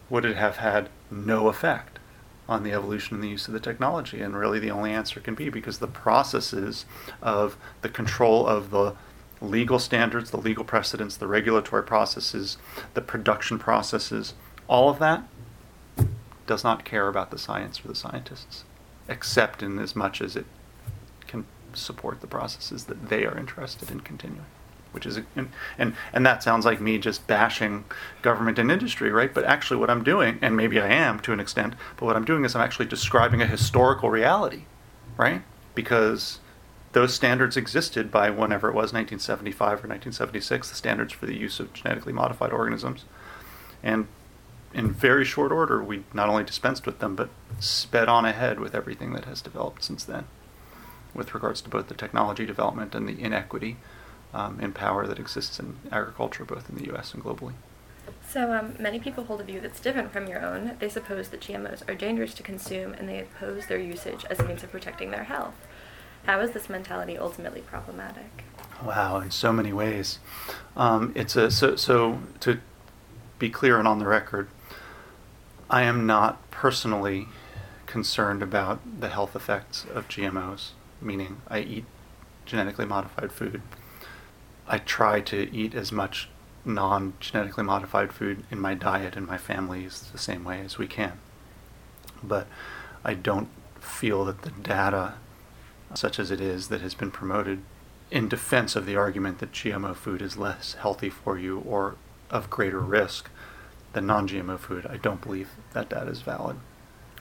would 0.09 0.25
it 0.25 0.37
have 0.37 0.57
had 0.57 0.89
no 1.11 1.47
effect 1.47 1.99
on 2.47 2.63
the 2.63 2.71
evolution 2.71 3.15
and 3.15 3.23
the 3.23 3.29
use 3.29 3.47
of 3.47 3.53
the 3.53 3.59
technology? 3.59 4.21
And 4.21 4.35
really, 4.35 4.59
the 4.59 4.71
only 4.71 4.91
answer 4.91 5.19
can 5.19 5.35
be 5.35 5.49
because 5.49 5.79
the 5.79 5.87
processes 5.87 6.85
of 7.21 7.57
the 7.81 7.89
control 7.89 8.47
of 8.47 8.71
the 8.71 8.95
legal 9.41 9.79
standards, 9.79 10.31
the 10.31 10.37
legal 10.37 10.63
precedents, 10.63 11.17
the 11.17 11.27
regulatory 11.27 11.83
processes, 11.83 12.57
the 12.93 13.01
production 13.01 13.59
processes, 13.59 14.33
all 14.67 14.89
of 14.89 14.99
that 14.99 15.23
does 16.47 16.63
not 16.63 16.85
care 16.85 17.07
about 17.07 17.31
the 17.31 17.37
science 17.37 17.83
or 17.83 17.87
the 17.87 17.95
scientists, 17.95 18.63
except 19.07 19.61
in 19.61 19.79
as 19.79 19.95
much 19.95 20.21
as 20.21 20.35
it 20.35 20.45
support 21.77 22.21
the 22.21 22.27
processes 22.27 22.85
that 22.85 23.09
they 23.09 23.25
are 23.25 23.37
interested 23.37 23.89
in 23.91 23.99
continuing 23.99 24.45
which 24.91 25.05
is 25.05 25.17
and, 25.35 25.49
and 25.77 25.95
and 26.13 26.25
that 26.25 26.43
sounds 26.43 26.65
like 26.65 26.79
me 26.79 26.97
just 26.97 27.25
bashing 27.27 27.83
government 28.21 28.59
and 28.59 28.71
industry 28.71 29.11
right? 29.11 29.33
But 29.33 29.43
actually 29.43 29.77
what 29.77 29.89
i'm 29.89 30.03
doing 30.03 30.37
and 30.41 30.55
maybe 30.55 30.79
i 30.79 30.87
am 30.87 31.19
to 31.21 31.33
an 31.33 31.39
extent 31.39 31.73
but 31.97 32.05
what 32.05 32.15
i'm 32.15 32.25
doing 32.25 32.45
is 32.45 32.55
i'm 32.55 32.61
actually 32.61 32.85
describing 32.85 33.41
a 33.41 33.47
historical 33.47 34.09
reality 34.09 34.63
right? 35.17 35.41
Because 35.75 36.39
those 36.93 37.13
standards 37.13 37.57
existed 37.57 38.11
by 38.11 38.29
whenever 38.29 38.67
it 38.67 38.73
was 38.73 38.93
1975 38.93 39.67
or 39.67 39.89
1976 39.89 40.69
the 40.69 40.75
standards 40.75 41.13
for 41.13 41.25
the 41.25 41.35
use 41.35 41.59
of 41.59 41.73
genetically 41.73 42.13
modified 42.13 42.51
organisms. 42.51 43.05
And 43.81 44.07
in 44.73 44.91
very 44.91 45.25
short 45.25 45.51
order 45.51 45.83
we 45.83 46.03
not 46.13 46.29
only 46.29 46.43
dispensed 46.43 46.85
with 46.85 46.99
them 46.99 47.15
but 47.15 47.29
sped 47.59 48.07
on 48.07 48.25
ahead 48.25 48.59
with 48.59 48.75
everything 48.75 49.13
that 49.13 49.25
has 49.25 49.41
developed 49.41 49.83
since 49.83 50.03
then 50.03 50.25
with 51.13 51.33
regards 51.33 51.61
to 51.61 51.69
both 51.69 51.87
the 51.87 51.93
technology 51.93 52.45
development 52.45 52.95
and 52.95 53.07
the 53.07 53.21
inequity 53.21 53.77
um, 54.33 54.59
in 54.59 54.73
power 54.73 55.05
that 55.07 55.19
exists 55.19 55.59
in 55.59 55.77
agriculture, 55.91 56.43
both 56.43 56.69
in 56.69 56.77
the 56.77 56.85
U.S. 56.85 57.13
and 57.13 57.23
globally. 57.23 57.53
So, 58.27 58.51
um, 58.51 58.75
many 58.79 58.99
people 58.99 59.25
hold 59.25 59.41
a 59.41 59.43
view 59.43 59.59
that's 59.59 59.79
different 59.79 60.11
from 60.11 60.27
your 60.27 60.43
own. 60.43 60.77
They 60.79 60.89
suppose 60.89 61.29
that 61.29 61.41
GMOs 61.41 61.87
are 61.87 61.95
dangerous 61.95 62.33
to 62.35 62.43
consume 62.43 62.93
and 62.93 63.07
they 63.07 63.19
oppose 63.19 63.67
their 63.67 63.79
usage 63.79 64.25
as 64.29 64.39
a 64.39 64.45
means 64.45 64.63
of 64.63 64.71
protecting 64.71 65.11
their 65.11 65.25
health. 65.25 65.55
How 66.25 66.39
is 66.39 66.51
this 66.51 66.69
mentality 66.69 67.17
ultimately 67.17 67.61
problematic? 67.61 68.45
Wow, 68.83 69.19
in 69.19 69.31
so 69.31 69.51
many 69.53 69.73
ways. 69.73 70.19
Um, 70.75 71.11
it's 71.15 71.35
a 71.35 71.51
so 71.51 71.75
so 71.75 72.19
to 72.39 72.59
be 73.39 73.49
clear 73.49 73.77
and 73.77 73.87
on 73.87 73.99
the 73.99 74.07
record, 74.07 74.47
I 75.69 75.83
am 75.83 76.05
not 76.05 76.49
personally 76.49 77.27
concerned 77.85 78.41
about 78.41 78.79
the 78.99 79.09
health 79.09 79.35
effects 79.35 79.85
of 79.93 80.07
GMOs, 80.07 80.71
meaning 81.03 81.41
I 81.47 81.59
eat 81.59 81.85
genetically 82.45 82.85
modified 82.85 83.31
food. 83.31 83.61
I 84.67 84.77
try 84.77 85.21
to 85.21 85.53
eat 85.53 85.75
as 85.75 85.91
much 85.91 86.29
non 86.65 87.13
genetically 87.19 87.63
modified 87.63 88.13
food 88.13 88.43
in 88.49 88.59
my 88.59 88.73
diet 88.73 89.15
and 89.15 89.27
my 89.27 89.37
families 89.37 90.09
the 90.11 90.17
same 90.17 90.43
way 90.43 90.61
as 90.61 90.77
we 90.77 90.87
can. 90.87 91.19
But 92.23 92.47
I 93.03 93.13
don't 93.13 93.49
feel 93.79 94.23
that 94.25 94.43
the 94.43 94.51
data, 94.51 95.15
such 95.93 96.19
as 96.19 96.31
it 96.31 96.39
is, 96.39 96.69
that 96.69 96.81
has 96.81 96.93
been 96.93 97.11
promoted 97.11 97.61
in 98.11 98.29
defense 98.29 98.75
of 98.75 98.85
the 98.85 98.95
argument 98.95 99.39
that 99.39 99.51
GMO 99.51 99.95
food 99.95 100.21
is 100.21 100.37
less 100.37 100.75
healthy 100.75 101.09
for 101.09 101.37
you 101.37 101.59
or 101.59 101.95
of 102.29 102.49
greater 102.49 102.79
risk 102.79 103.29
than 103.93 104.05
non 104.05 104.27
GMO 104.27 104.59
food, 104.59 104.85
I 104.85 104.97
don't 104.97 105.21
believe 105.21 105.49
that 105.73 105.89
data 105.89 106.09
is 106.09 106.21
valid, 106.21 106.57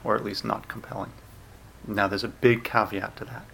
or 0.03 0.17
at 0.17 0.25
least 0.25 0.45
not 0.45 0.69
compelling. 0.69 1.12
Now, 1.87 2.09
there's 2.09 2.25
a 2.25 2.29
big 2.29 2.65
caveat 2.65 3.17
to 3.17 3.25
that, 3.27 3.45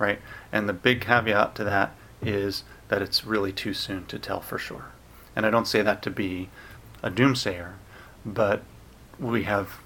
right? 0.00 0.18
And 0.50 0.68
the 0.68 0.72
big 0.72 1.00
caveat 1.00 1.54
to 1.56 1.64
that 1.64 1.94
is 2.20 2.64
that 2.88 3.02
it's 3.02 3.24
really 3.24 3.52
too 3.52 3.72
soon 3.72 4.06
to 4.06 4.18
tell 4.18 4.40
for 4.40 4.58
sure. 4.58 4.86
And 5.36 5.46
I 5.46 5.50
don't 5.50 5.68
say 5.68 5.82
that 5.82 6.02
to 6.02 6.10
be 6.10 6.48
a 7.02 7.10
doomsayer, 7.10 7.74
but 8.24 8.62
we 9.18 9.44
have 9.44 9.78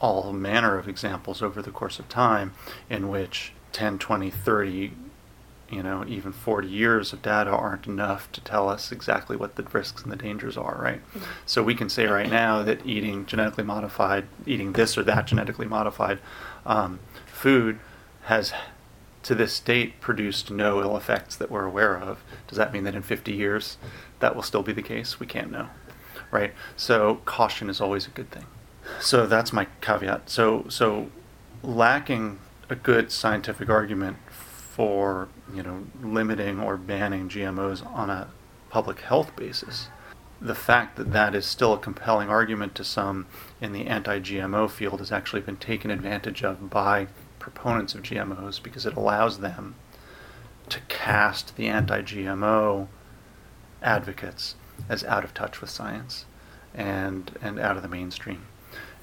all 0.00 0.32
manner 0.32 0.78
of 0.78 0.88
examples 0.88 1.42
over 1.42 1.60
the 1.60 1.70
course 1.70 1.98
of 1.98 2.08
time 2.08 2.54
in 2.88 3.08
which 3.08 3.52
10, 3.72 3.98
20, 3.98 4.30
30, 4.30 4.92
you 5.70 5.82
know, 5.82 6.04
even 6.06 6.32
40 6.32 6.68
years 6.68 7.12
of 7.12 7.22
data 7.22 7.50
aren't 7.50 7.86
enough 7.86 8.30
to 8.32 8.40
tell 8.40 8.68
us 8.68 8.92
exactly 8.92 9.36
what 9.36 9.56
the 9.56 9.62
risks 9.64 10.02
and 10.02 10.12
the 10.12 10.16
dangers 10.16 10.56
are, 10.56 10.78
right? 10.80 11.04
Mm-hmm. 11.08 11.24
So 11.44 11.62
we 11.62 11.74
can 11.74 11.88
say 11.88 12.06
right 12.06 12.30
now 12.30 12.62
that 12.62 12.86
eating 12.86 13.26
genetically 13.26 13.64
modified, 13.64 14.26
eating 14.46 14.72
this 14.72 14.96
or 14.96 15.02
that 15.04 15.26
genetically 15.26 15.66
modified 15.66 16.20
um, 16.64 17.00
food 17.26 17.78
has 18.22 18.52
to 19.26 19.34
this 19.34 19.58
date 19.58 20.00
produced 20.00 20.52
no 20.52 20.80
ill 20.80 20.96
effects 20.96 21.34
that 21.34 21.50
we're 21.50 21.64
aware 21.64 21.98
of. 21.98 22.22
Does 22.46 22.58
that 22.58 22.72
mean 22.72 22.84
that 22.84 22.94
in 22.94 23.02
50 23.02 23.32
years 23.32 23.76
that 24.20 24.36
will 24.36 24.42
still 24.44 24.62
be 24.62 24.72
the 24.72 24.82
case? 24.82 25.18
We 25.18 25.26
can't 25.26 25.50
know, 25.50 25.68
right? 26.30 26.54
So 26.76 27.16
caution 27.24 27.68
is 27.68 27.80
always 27.80 28.06
a 28.06 28.10
good 28.10 28.30
thing. 28.30 28.44
So 29.00 29.26
that's 29.26 29.52
my 29.52 29.66
caveat. 29.80 30.30
So 30.30 30.66
so 30.68 31.10
lacking 31.64 32.38
a 32.70 32.76
good 32.76 33.10
scientific 33.10 33.68
argument 33.68 34.18
for 34.30 35.26
you 35.52 35.64
know 35.64 35.86
limiting 36.00 36.60
or 36.60 36.76
banning 36.76 37.28
GMOs 37.28 37.84
on 37.84 38.10
a 38.10 38.28
public 38.70 39.00
health 39.00 39.34
basis. 39.34 39.88
The 40.40 40.54
fact 40.54 40.96
that 40.98 41.12
that 41.12 41.34
is 41.34 41.46
still 41.46 41.72
a 41.72 41.78
compelling 41.78 42.28
argument 42.28 42.76
to 42.76 42.84
some 42.84 43.26
in 43.60 43.72
the 43.72 43.88
anti-GMO 43.88 44.70
field 44.70 45.00
has 45.00 45.10
actually 45.10 45.40
been 45.40 45.56
taken 45.56 45.90
advantage 45.90 46.44
of 46.44 46.70
by 46.70 47.08
proponents 47.52 47.94
of 47.94 48.02
GMOs 48.02 48.60
because 48.60 48.86
it 48.86 48.96
allows 48.96 49.38
them 49.38 49.76
to 50.68 50.80
cast 50.88 51.54
the 51.54 51.68
anti-GMO 51.68 52.88
advocates 53.80 54.56
as 54.88 55.04
out 55.04 55.22
of 55.22 55.32
touch 55.32 55.60
with 55.60 55.70
science 55.70 56.24
and 56.74 57.38
and 57.40 57.60
out 57.60 57.76
of 57.76 57.82
the 57.82 57.88
mainstream. 57.88 58.46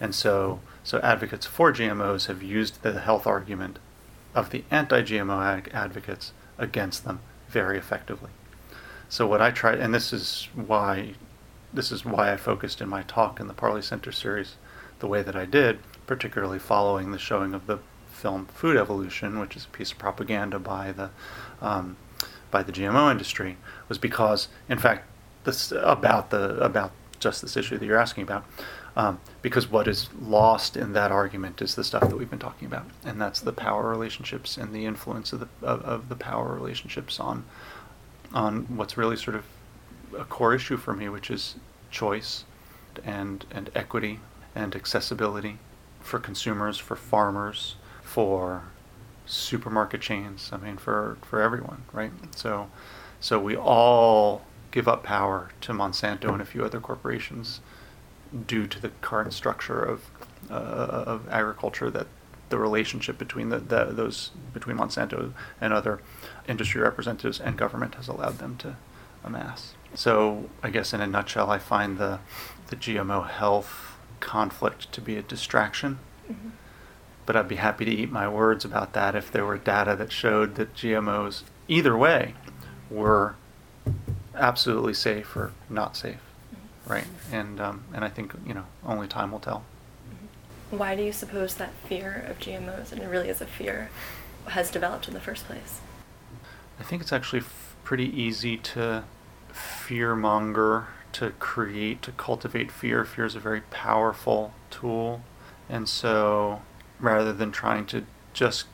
And 0.02 0.14
so 0.14 0.60
so 0.84 1.00
advocates 1.00 1.46
for 1.46 1.72
GMOs 1.72 2.28
have 2.28 2.44
used 2.44 2.82
the 2.82 3.00
health 3.00 3.26
argument 3.26 3.80
of 4.36 4.50
the 4.50 4.66
anti-GMO 4.70 5.74
advocates 5.74 6.34
against 6.58 7.06
them 7.06 7.22
very 7.48 7.78
effectively. 7.78 8.32
So 9.08 9.26
what 9.26 9.42
I 9.42 9.52
tried, 9.52 9.80
and 9.80 9.94
this 9.94 10.12
is 10.12 10.50
why, 10.54 11.14
this 11.72 11.94
is 11.94 12.04
why 12.04 12.34
I 12.34 12.36
focused 12.36 12.82
in 12.82 12.90
my 12.90 13.04
talk 13.04 13.40
in 13.40 13.48
the 13.48 13.54
Parlee 13.54 13.84
Center 13.84 14.12
series 14.12 14.56
the 15.00 15.08
way 15.08 15.22
that 15.22 15.36
I 15.36 15.46
did, 15.46 15.80
particularly 16.08 16.60
following 16.60 17.12
the 17.12 17.18
showing 17.18 17.54
of 17.54 17.68
the 17.68 17.80
film 18.14 18.46
Food 18.46 18.78
Evolution, 18.78 19.40
which 19.40 19.56
is 19.56 19.66
a 19.66 19.70
piece 19.70 19.92
of 19.92 19.98
propaganda 19.98 20.60
by 20.60 20.92
the 20.92 21.10
um, 21.62 21.98
by 22.52 22.64
the 22.64 22.72
GMO 22.72 23.12
industry, 23.12 23.58
was 23.90 23.98
because, 23.98 24.48
in 24.70 24.78
fact, 24.78 25.08
this 25.44 25.72
about 25.72 26.30
the 26.30 26.58
about 26.60 26.92
just 27.20 27.42
this 27.42 27.58
issue 27.58 27.78
that 27.78 27.86
you're 27.86 27.98
asking 27.98 28.24
about, 28.24 28.46
um, 28.96 29.20
because 29.42 29.70
what 29.70 29.88
is 29.88 30.10
lost 30.22 30.78
in 30.78 30.94
that 30.94 31.12
argument 31.12 31.62
is 31.62 31.76
the 31.76 31.84
stuff 31.84 32.02
that 32.02 32.18
we've 32.18 32.30
been 32.30 32.40
talking 32.40 32.68
about, 32.68 32.86
and 33.06 33.20
that's 33.20 33.40
the 33.40 33.54
power 33.54 33.90
relationships 33.90 34.58
and 34.58 34.74
the 34.74 34.86
influence 34.86 35.34
of 35.34 35.40
the 35.40 35.48
of, 35.62 35.82
of 35.82 36.10
the 36.10 36.16
power 36.16 36.54
relationships 36.54 37.20
on 37.20 37.46
on 38.34 38.64
what's 38.78 38.98
really 38.98 39.18
sort 39.18 39.36
of 39.36 39.46
a 40.18 40.24
core 40.26 40.54
issue 40.54 40.78
for 40.78 40.94
me, 40.94 41.10
which 41.10 41.32
is 41.32 41.56
choice 41.92 42.46
and 43.04 43.46
and 43.52 43.72
equity 43.74 44.20
and 44.56 44.76
accessibility 44.76 45.58
for 46.02 46.20
consumers, 46.20 46.78
for 46.78 46.96
farmers, 46.96 47.76
for 48.14 48.62
supermarket 49.26 50.00
chains. 50.00 50.52
I 50.54 50.58
mean, 50.58 50.78
for 50.78 51.18
for 51.24 51.42
everyone, 51.42 51.84
right? 51.92 52.12
So 52.36 52.70
so 53.20 53.40
we 53.40 53.56
all 53.56 54.44
give 54.70 54.88
up 54.88 55.02
power 55.04 55.50
to 55.62 55.74
Monsanto 55.74 56.32
and 56.32 56.42
a 56.42 56.46
few 56.46 56.64
other 56.64 56.80
corporations 56.80 57.60
due 58.48 58.68
to 58.68 58.80
the 58.80 58.90
current 59.02 59.34
structure 59.34 59.82
of 59.82 60.12
uh, 60.52 61.14
of 61.14 61.28
agriculture 61.30 61.90
that 61.90 62.06
the 62.50 62.60
relationship 62.60 63.18
between 63.18 63.50
the, 63.50 63.58
the, 63.58 63.86
those 63.86 64.30
between 64.54 64.78
Monsanto 64.78 65.34
and 65.60 65.74
other 65.74 66.00
industry 66.48 66.82
representatives 66.82 67.40
and 67.40 67.58
government 67.58 67.96
has 67.96 68.08
allowed 68.08 68.38
them 68.38 68.58
to 68.58 68.76
amass. 69.24 69.74
So 69.96 70.50
I 70.62 70.70
guess 70.70 70.94
in 70.94 71.02
a 71.02 71.08
nutshell, 71.08 71.50
I 71.50 71.58
find 71.58 71.98
the 71.98 72.20
the 72.68 72.76
GMO 72.76 73.28
health 73.28 73.98
conflict 74.20 74.92
to 74.92 75.02
be 75.02 75.18
a 75.18 75.24
distraction. 75.24 75.98
Mm-hmm. 76.32 76.50
But 77.26 77.36
I'd 77.36 77.48
be 77.48 77.56
happy 77.56 77.86
to 77.86 77.92
eat 77.92 78.12
my 78.12 78.28
words 78.28 78.66
about 78.66 78.94
that 78.94 79.16
if 79.16 79.32
there 79.32 79.46
were 79.46 79.58
data 79.58 79.96
that 79.96 80.12
showed 80.12 80.56
that 80.56 80.74
GMOs, 80.76 81.44
either 81.68 81.98
way, 81.98 82.36
were 82.90 83.36
absolutely 84.36 84.94
safe 84.94 85.36
or 85.36 85.54
not 85.70 85.96
safe 85.96 86.20
right? 86.86 87.06
And 87.32 87.60
um, 87.60 87.84
and 87.94 88.04
I 88.04 88.10
think 88.10 88.34
you 88.46 88.54
know 88.54 88.66
only 88.86 89.08
time 89.08 89.32
will 89.32 89.40
tell. 89.40 89.64
Mm-hmm. 90.10 90.78
Why 90.78 90.96
do 90.96 91.04
you 91.04 91.12
suppose 91.12 91.56
that 91.56 91.72
fear 91.88 92.26
of 92.28 92.40
GMOs, 92.40 92.92
and 92.92 93.02
it 93.02 93.08
really 93.08 93.30
is 93.30 93.42
a 93.42 93.46
fear, 93.46 93.90
has 94.48 94.72
developed 94.72 95.08
in 95.08 95.14
the 95.14 95.20
first 95.20 95.46
place? 95.46 95.82
I 96.80 96.84
think 96.84 97.02
it's 97.02 97.14
actually 97.14 97.40
f- 97.40 97.76
pretty 97.84 98.10
easy 98.20 98.58
to 98.58 99.04
fear 99.52 100.16
monger, 100.16 100.88
to 101.14 101.32
create, 101.32 102.02
to 102.02 102.12
cultivate 102.12 102.72
fear. 102.72 103.06
Fear 103.06 103.26
is 103.26 103.36
a 103.36 103.40
very 103.40 103.62
powerful 103.62 104.54
tool, 104.70 105.22
and 105.70 105.88
so 105.88 106.62
rather 107.00 107.34
than 107.34 107.52
trying 107.52 107.86
to 107.88 108.06
just 108.34 108.66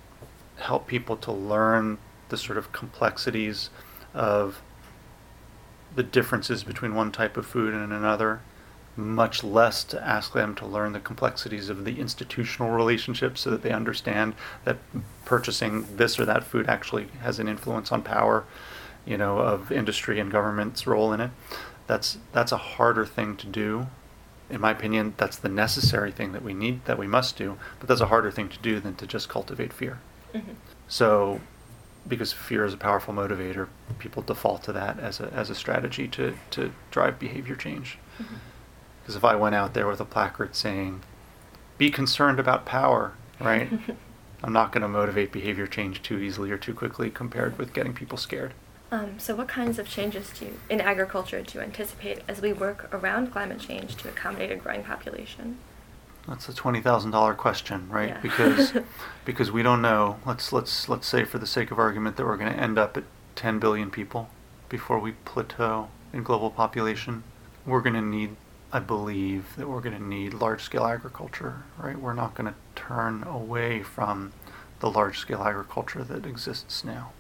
help 0.58 0.88
people 0.88 1.16
to 1.18 1.32
learn 1.32 1.98
the 2.30 2.38
sort 2.38 2.58
of 2.58 2.72
complexities 2.72 3.70
of 4.14 4.62
the 5.96 6.04
differences 6.04 6.64
between 6.64 6.96
one 6.96 7.12
type 7.12 7.38
of 7.38 7.46
food 7.46 7.74
and 7.74 7.92
another, 7.92 8.42
much 8.96 9.44
less 9.44 9.84
to 9.84 10.06
ask 10.06 10.34
them 10.34 10.54
to 10.56 10.66
learn 10.66 10.94
the 10.94 11.00
complexities 11.00 11.70
of 11.70 11.86
the 11.86 12.00
institutional 12.00 12.72
relationships 12.72 13.42
so 13.42 13.50
that 13.50 13.64
they 13.64 13.72
understand 13.72 14.36
that 14.66 14.78
purchasing 15.26 15.86
this 15.96 16.20
or 16.20 16.26
that 16.26 16.44
food 16.44 16.68
actually 16.68 17.08
has 17.22 17.40
an 17.40 17.48
influence 17.48 17.92
on 17.92 18.02
power, 18.02 18.46
you 19.06 19.18
know, 19.18 19.40
of 19.40 19.72
industry 19.72 20.20
and 20.20 20.32
government's 20.32 20.86
role 20.86 21.14
in 21.14 21.22
it. 21.22 21.32
That's 21.88 22.18
that's 22.34 22.52
a 22.52 22.58
harder 22.58 23.06
thing 23.06 23.36
to 23.38 23.48
do. 23.48 23.88
In 24.50 24.62
my 24.62 24.72
opinion, 24.72 25.14
that's 25.18 25.38
the 25.38 25.50
necessary 25.50 26.12
thing 26.12 26.32
that 26.32 26.44
we 26.44 26.54
need 26.54 26.86
that 26.86 26.98
we 26.98 27.08
must 27.08 27.38
do, 27.38 27.58
but 27.80 27.88
that's 27.88 28.02
a 28.02 28.08
harder 28.08 28.32
thing 28.32 28.50
to 28.50 28.58
do 28.60 28.80
than 28.80 28.96
to 28.96 29.06
just 29.06 29.30
cultivate 29.30 29.72
fear. 29.72 30.00
Mm-hmm. 30.34 30.54
So 30.88 31.40
because 32.08 32.34
fear 32.34 32.66
is 32.66 32.74
a 32.74 32.78
powerful 32.78 33.14
motivator, 33.14 33.68
people 34.00 34.24
default 34.24 34.64
to 34.64 34.74
that 34.74 35.00
as 35.00 35.20
a, 35.20 35.32
as 35.34 35.50
a 35.50 35.56
strategy 35.56 36.08
to, 36.08 36.36
to 36.52 36.72
drive 36.92 37.20
behavior 37.20 37.56
change. 37.56 38.00
Because 38.18 38.32
mm-hmm. 38.32 39.18
if 39.18 39.24
I 39.24 39.36
went 39.36 39.56
out 39.56 39.74
there 39.74 39.88
with 39.88 40.00
a 40.00 40.06
placard 40.06 40.56
saying, 40.56 41.02
be 41.78 41.92
concerned 41.92 42.40
about 42.40 42.66
power, 42.66 43.14
right? 43.40 43.70
I'm 44.44 44.54
not 44.54 44.72
going 44.72 44.82
to 44.82 44.88
motivate 44.88 45.32
behavior 45.32 45.68
change 45.68 46.02
too 46.02 46.18
easily 46.18 46.52
or 46.52 46.58
too 46.58 46.74
quickly 46.74 47.10
compared 47.10 47.58
with 47.58 47.74
getting 47.74 47.94
people 47.94 48.18
scared. 48.18 48.54
Um, 48.92 49.20
so, 49.20 49.36
what 49.36 49.48
kinds 49.48 49.78
of 49.78 49.88
changes 49.88 50.32
do 50.32 50.46
you, 50.46 50.60
in 50.70 50.82
agriculture 50.82 51.42
do 51.42 51.60
you 51.60 51.64
anticipate 51.64 52.24
as 52.28 52.42
we 52.42 52.54
work 52.54 52.90
around 52.92 53.32
climate 53.32 53.60
change 53.60 53.96
to 53.98 54.10
accommodate 54.10 54.52
a 54.52 54.56
growing 54.56 54.84
population? 54.84 55.60
That's 56.28 56.50
a 56.50 56.54
twenty 56.54 56.82
thousand 56.82 57.12
dollar 57.12 57.36
question, 57.36 57.88
right? 57.90 58.10
Yeah. 58.10 58.20
Because 58.22 58.74
because 59.26 59.52
we 59.52 59.62
don't 59.62 59.82
know. 59.82 60.20
Let's 60.26 60.52
let's 60.52 60.90
let's 60.90 61.08
say 61.08 61.24
for 61.24 61.38
the 61.38 61.48
sake 61.48 61.70
of 61.70 61.78
argument 61.78 62.18
that 62.18 62.26
we're 62.26 62.38
going 62.38 62.52
to 62.52 62.60
end 62.60 62.80
up 62.80 62.98
at 62.98 63.04
ten 63.36 63.60
billion 63.60 63.92
people 63.92 64.30
before 64.70 65.00
we 65.00 65.12
plateau 65.12 65.90
in 66.12 66.24
global 66.24 66.50
population. 66.50 67.24
We're 67.66 67.82
going 67.82 67.96
to 67.96 68.02
need, 68.02 68.36
I 68.72 68.80
believe, 68.80 69.56
that 69.56 69.68
we're 69.68 69.82
going 69.82 69.98
to 69.98 70.04
need 70.04 70.34
large 70.34 70.64
scale 70.64 70.86
agriculture, 70.86 71.64
right? 71.78 72.00
We're 72.00 72.14
not 72.14 72.34
going 72.34 72.52
to 72.52 72.56
turn 72.76 73.24
away 73.24 73.84
from 73.84 74.34
the 74.80 74.90
large 74.90 75.20
scale 75.20 75.44
agriculture 75.44 76.04
that 76.04 76.26
exists 76.26 76.84
now. 76.84 77.12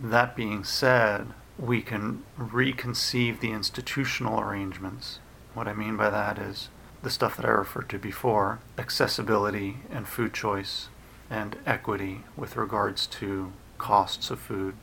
That 0.00 0.36
being 0.36 0.64
said, 0.64 1.28
we 1.58 1.80
can 1.82 2.22
reconceive 2.38 3.40
the 3.40 3.52
institutional 3.52 4.40
arrangements 4.40 5.20
What 5.54 5.66
I 5.66 5.72
mean 5.72 5.96
by 5.96 6.10
that 6.10 6.38
is 6.38 6.68
the 7.02 7.08
stuff 7.08 7.36
that 7.36 7.46
I 7.46 7.50
referred 7.50 7.88
to 7.88 7.98
before 7.98 8.58
accessibility 8.76 9.78
and 9.90 10.06
food 10.06 10.34
choice 10.34 10.88
and 11.30 11.56
equity 11.64 12.24
with 12.36 12.56
regards 12.56 13.06
to 13.06 13.52
costs 13.78 14.30
of 14.30 14.38
food 14.38 14.74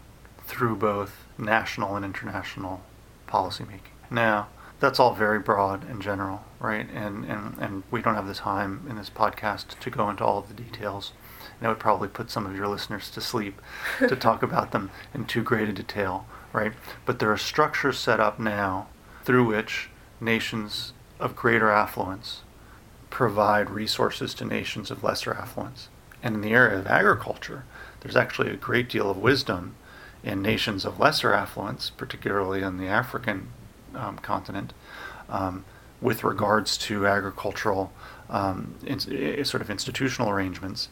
through 0.45 0.77
both 0.77 1.25
national 1.37 1.95
and 1.95 2.03
international 2.03 2.81
policymaking. 3.27 3.93
Now, 4.09 4.47
that's 4.79 4.99
all 4.99 5.13
very 5.13 5.39
broad 5.39 5.87
and 5.87 6.01
general, 6.01 6.43
right? 6.59 6.89
And, 6.89 7.23
and, 7.23 7.55
and 7.59 7.83
we 7.91 8.01
don't 8.01 8.15
have 8.15 8.27
the 8.27 8.33
time 8.33 8.85
in 8.89 8.95
this 8.97 9.11
podcast 9.11 9.79
to 9.79 9.89
go 9.91 10.09
into 10.09 10.25
all 10.25 10.39
of 10.39 10.47
the 10.47 10.55
details. 10.55 11.13
And 11.59 11.65
it 11.65 11.69
would 11.69 11.79
probably 11.79 12.07
put 12.07 12.31
some 12.31 12.45
of 12.45 12.55
your 12.55 12.67
listeners 12.67 13.09
to 13.11 13.21
sleep 13.21 13.61
to 13.99 14.15
talk 14.15 14.43
about 14.43 14.71
them 14.71 14.91
in 15.13 15.25
too 15.25 15.43
great 15.43 15.69
a 15.69 15.73
detail, 15.73 16.25
right? 16.51 16.73
But 17.05 17.19
there 17.19 17.31
are 17.31 17.37
structures 17.37 17.97
set 17.97 18.19
up 18.19 18.39
now 18.39 18.87
through 19.23 19.45
which 19.45 19.89
nations 20.19 20.93
of 21.19 21.35
greater 21.35 21.69
affluence 21.69 22.41
provide 23.09 23.69
resources 23.69 24.33
to 24.33 24.45
nations 24.45 24.89
of 24.89 25.03
lesser 25.03 25.33
affluence. 25.33 25.89
And 26.23 26.35
in 26.35 26.41
the 26.41 26.53
area 26.53 26.79
of 26.79 26.87
agriculture, 26.87 27.65
there's 27.99 28.15
actually 28.15 28.49
a 28.49 28.55
great 28.55 28.89
deal 28.89 29.09
of 29.09 29.17
wisdom 29.17 29.75
in 30.23 30.41
nations 30.41 30.85
of 30.85 30.99
lesser 30.99 31.33
affluence, 31.33 31.89
particularly 31.89 32.61
in 32.61 32.77
the 32.77 32.87
African 32.87 33.49
um, 33.93 34.17
continent, 34.17 34.73
um, 35.29 35.65
with 36.01 36.23
regards 36.23 36.77
to 36.77 37.05
agricultural 37.05 37.91
um, 38.29 38.75
in, 38.85 38.99
sort 39.45 39.61
of 39.61 39.69
institutional 39.69 40.29
arrangements 40.29 40.89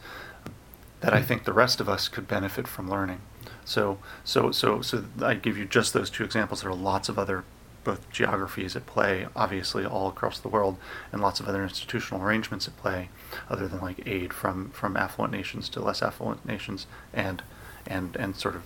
that 1.02 1.12
I 1.12 1.20
think 1.20 1.44
the 1.44 1.52
rest 1.52 1.80
of 1.80 1.88
us 1.88 2.08
could 2.08 2.26
benefit 2.26 2.66
from 2.66 2.88
learning. 2.88 3.20
So, 3.64 3.98
so, 4.24 4.50
so, 4.50 4.80
so 4.80 5.04
I 5.20 5.34
give 5.34 5.58
you 5.58 5.64
just 5.64 5.92
those 5.92 6.10
two 6.10 6.24
examples. 6.24 6.62
There 6.62 6.70
are 6.70 6.74
lots 6.74 7.08
of 7.08 7.18
other 7.18 7.44
both 7.84 8.08
geographies 8.10 8.76
at 8.76 8.86
play, 8.86 9.26
obviously 9.34 9.84
all 9.84 10.08
across 10.08 10.38
the 10.38 10.48
world, 10.48 10.76
and 11.10 11.20
lots 11.20 11.40
of 11.40 11.48
other 11.48 11.64
institutional 11.64 12.22
arrangements 12.22 12.68
at 12.68 12.76
play, 12.76 13.08
other 13.50 13.66
than 13.66 13.80
like 13.80 14.06
aid 14.06 14.32
from 14.32 14.70
from 14.70 14.96
affluent 14.96 15.32
nations 15.32 15.68
to 15.70 15.80
less 15.80 16.00
affluent 16.00 16.46
nations, 16.46 16.86
and 17.12 17.42
and 17.84 18.14
and 18.16 18.36
sort 18.36 18.54
of 18.54 18.62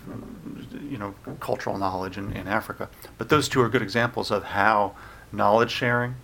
you 0.82 0.98
know 0.98 1.14
cultural 1.40 1.78
knowledge 1.78 2.18
in, 2.18 2.32
in 2.32 2.46
Africa. 2.46 2.90
But 3.16 3.30
those 3.30 3.48
two 3.48 3.62
are 3.62 3.70
good 3.70 3.82
examples 3.82 4.30
of 4.30 4.44
how 4.44 4.94
knowledge 5.32 5.70
sharing, 5.70 6.16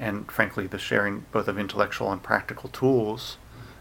and 0.00 0.30
frankly 0.30 0.66
the 0.66 0.78
sharing 0.78 1.26
both 1.30 1.48
of 1.48 1.58
intellectual 1.58 2.10
and 2.10 2.22
practical 2.22 2.70
tools, 2.70 3.36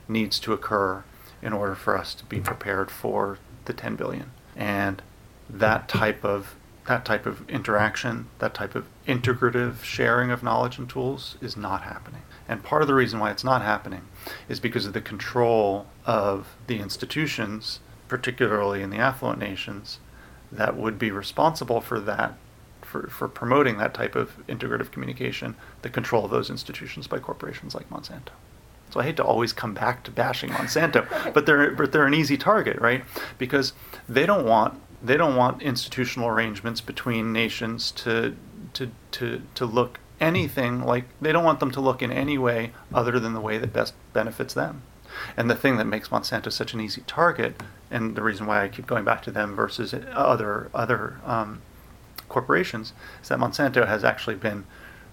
needs 0.10 0.38
to 0.40 0.52
occur 0.52 1.06
in 1.44 1.54
order 1.54 1.76
for 1.76 1.98
us 1.98 2.16
to 2.16 2.26
be 2.26 2.40
prepared 2.40 2.90
for 2.90 3.38
the 3.66 3.74
10 3.74 3.96
billion. 3.96 4.32
And 4.56 5.02
that 5.50 5.88
type 5.88 6.24
of 6.24 6.56
that 6.88 7.06
type 7.06 7.26
of 7.26 7.50
interaction, 7.50 8.28
that 8.40 8.54
type 8.54 8.76
of 8.76 8.88
integrative 9.08 9.84
sharing 9.84 10.32
of 10.32 10.44
knowledge 10.44 10.78
and 10.78 10.90
tools 10.90 11.38
is 11.42 11.56
not 11.56 11.84
happening. 11.84 12.24
And 12.48 12.62
part 12.62 12.82
of 12.82 12.90
the 12.90 12.94
reason 12.94 13.20
why 13.20 13.32
it's 13.32 13.44
not 13.44 13.62
happening 13.62 14.02
is 14.50 14.60
because 14.60 14.86
of 14.86 14.92
the 14.92 15.00
control 15.00 15.86
of 16.06 16.58
the 16.68 16.80
institutions, 16.80 17.80
particularly 18.10 18.82
in 18.82 18.90
the 18.90 18.98
affluent 18.98 19.40
nations, 19.40 20.00
that 20.52 20.76
would 20.76 21.00
be 21.00 21.10
responsible 21.10 21.80
for 21.80 22.02
that, 22.02 22.34
for, 22.82 23.08
for 23.08 23.30
promoting 23.30 23.78
that 23.78 23.94
type 23.94 24.16
of 24.16 24.46
integrative 24.48 24.92
communication, 24.92 25.56
the 25.84 25.90
control 25.90 26.26
of 26.26 26.32
those 26.32 26.50
institutions 26.50 27.08
by 27.08 27.18
corporations 27.18 27.74
like 27.74 27.90
Monsanto. 27.90 28.34
So 28.94 29.00
I 29.00 29.06
hate 29.06 29.18
to 29.18 29.24
always 29.24 29.54
come 29.54 29.74
back 29.74 30.04
to 30.04 30.12
bashing 30.12 30.52
Monsanto, 30.52 31.08
but 31.34 31.48
they're 31.48 31.72
but 31.72 31.92
they're 31.92 32.06
an 32.06 32.14
easy 32.14 32.38
target, 32.38 32.80
right? 32.80 33.04
Because 33.40 33.74
they 34.08 34.28
don't 34.28 34.46
want 34.46 34.80
they 35.02 35.18
don't 35.18 35.36
want 35.36 35.64
institutional 35.64 36.28
arrangements 36.28 36.80
between 36.80 37.34
nations 37.34 37.90
to 38.04 38.36
to 38.74 38.92
to 39.14 39.42
to 39.56 39.66
look 39.66 40.00
anything 40.22 40.84
like 40.84 41.06
they 41.20 41.32
don't 41.32 41.44
want 41.44 41.60
them 41.60 41.72
to 41.72 41.82
look 41.82 42.04
in 42.04 42.12
any 42.12 42.38
way 42.38 42.72
other 42.94 43.20
than 43.20 43.34
the 43.34 43.42
way 43.42 43.58
that 43.58 43.74
best 43.74 43.96
benefits 44.14 44.54
them. 44.54 44.84
And 45.36 45.50
the 45.50 45.56
thing 45.56 45.78
that 45.78 45.86
makes 45.86 46.10
Monsanto 46.10 46.52
such 46.52 46.76
an 46.76 46.80
easy 46.80 47.02
target, 47.08 47.64
and 47.90 48.16
the 48.16 48.22
reason 48.22 48.46
why 48.46 48.64
I 48.64 48.68
keep 48.68 48.86
going 48.86 49.04
back 49.04 49.24
to 49.24 49.32
them 49.32 49.56
versus 49.56 49.96
other 50.12 50.70
other 50.72 51.20
um, 51.26 51.64
corporations, 52.30 52.94
is 53.24 53.30
that 53.30 53.40
Monsanto 53.40 53.88
has 53.88 54.04
actually 54.04 54.36
been, 54.36 54.66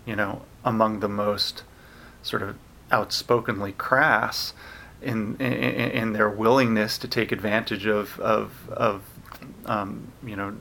you 0.04 0.16
know, 0.16 0.42
among 0.66 1.00
the 1.00 1.08
most 1.08 1.62
sort 2.22 2.42
of 2.42 2.58
outspokenly 2.92 3.72
crass 3.72 4.54
in, 5.02 5.36
in, 5.36 5.52
in 5.52 6.12
their 6.12 6.28
willingness 6.28 6.98
to 6.98 7.08
take 7.08 7.32
advantage 7.32 7.86
of, 7.86 8.18
of, 8.20 8.68
of 8.70 9.02
um, 9.66 10.12
you 10.24 10.36
know, 10.36 10.56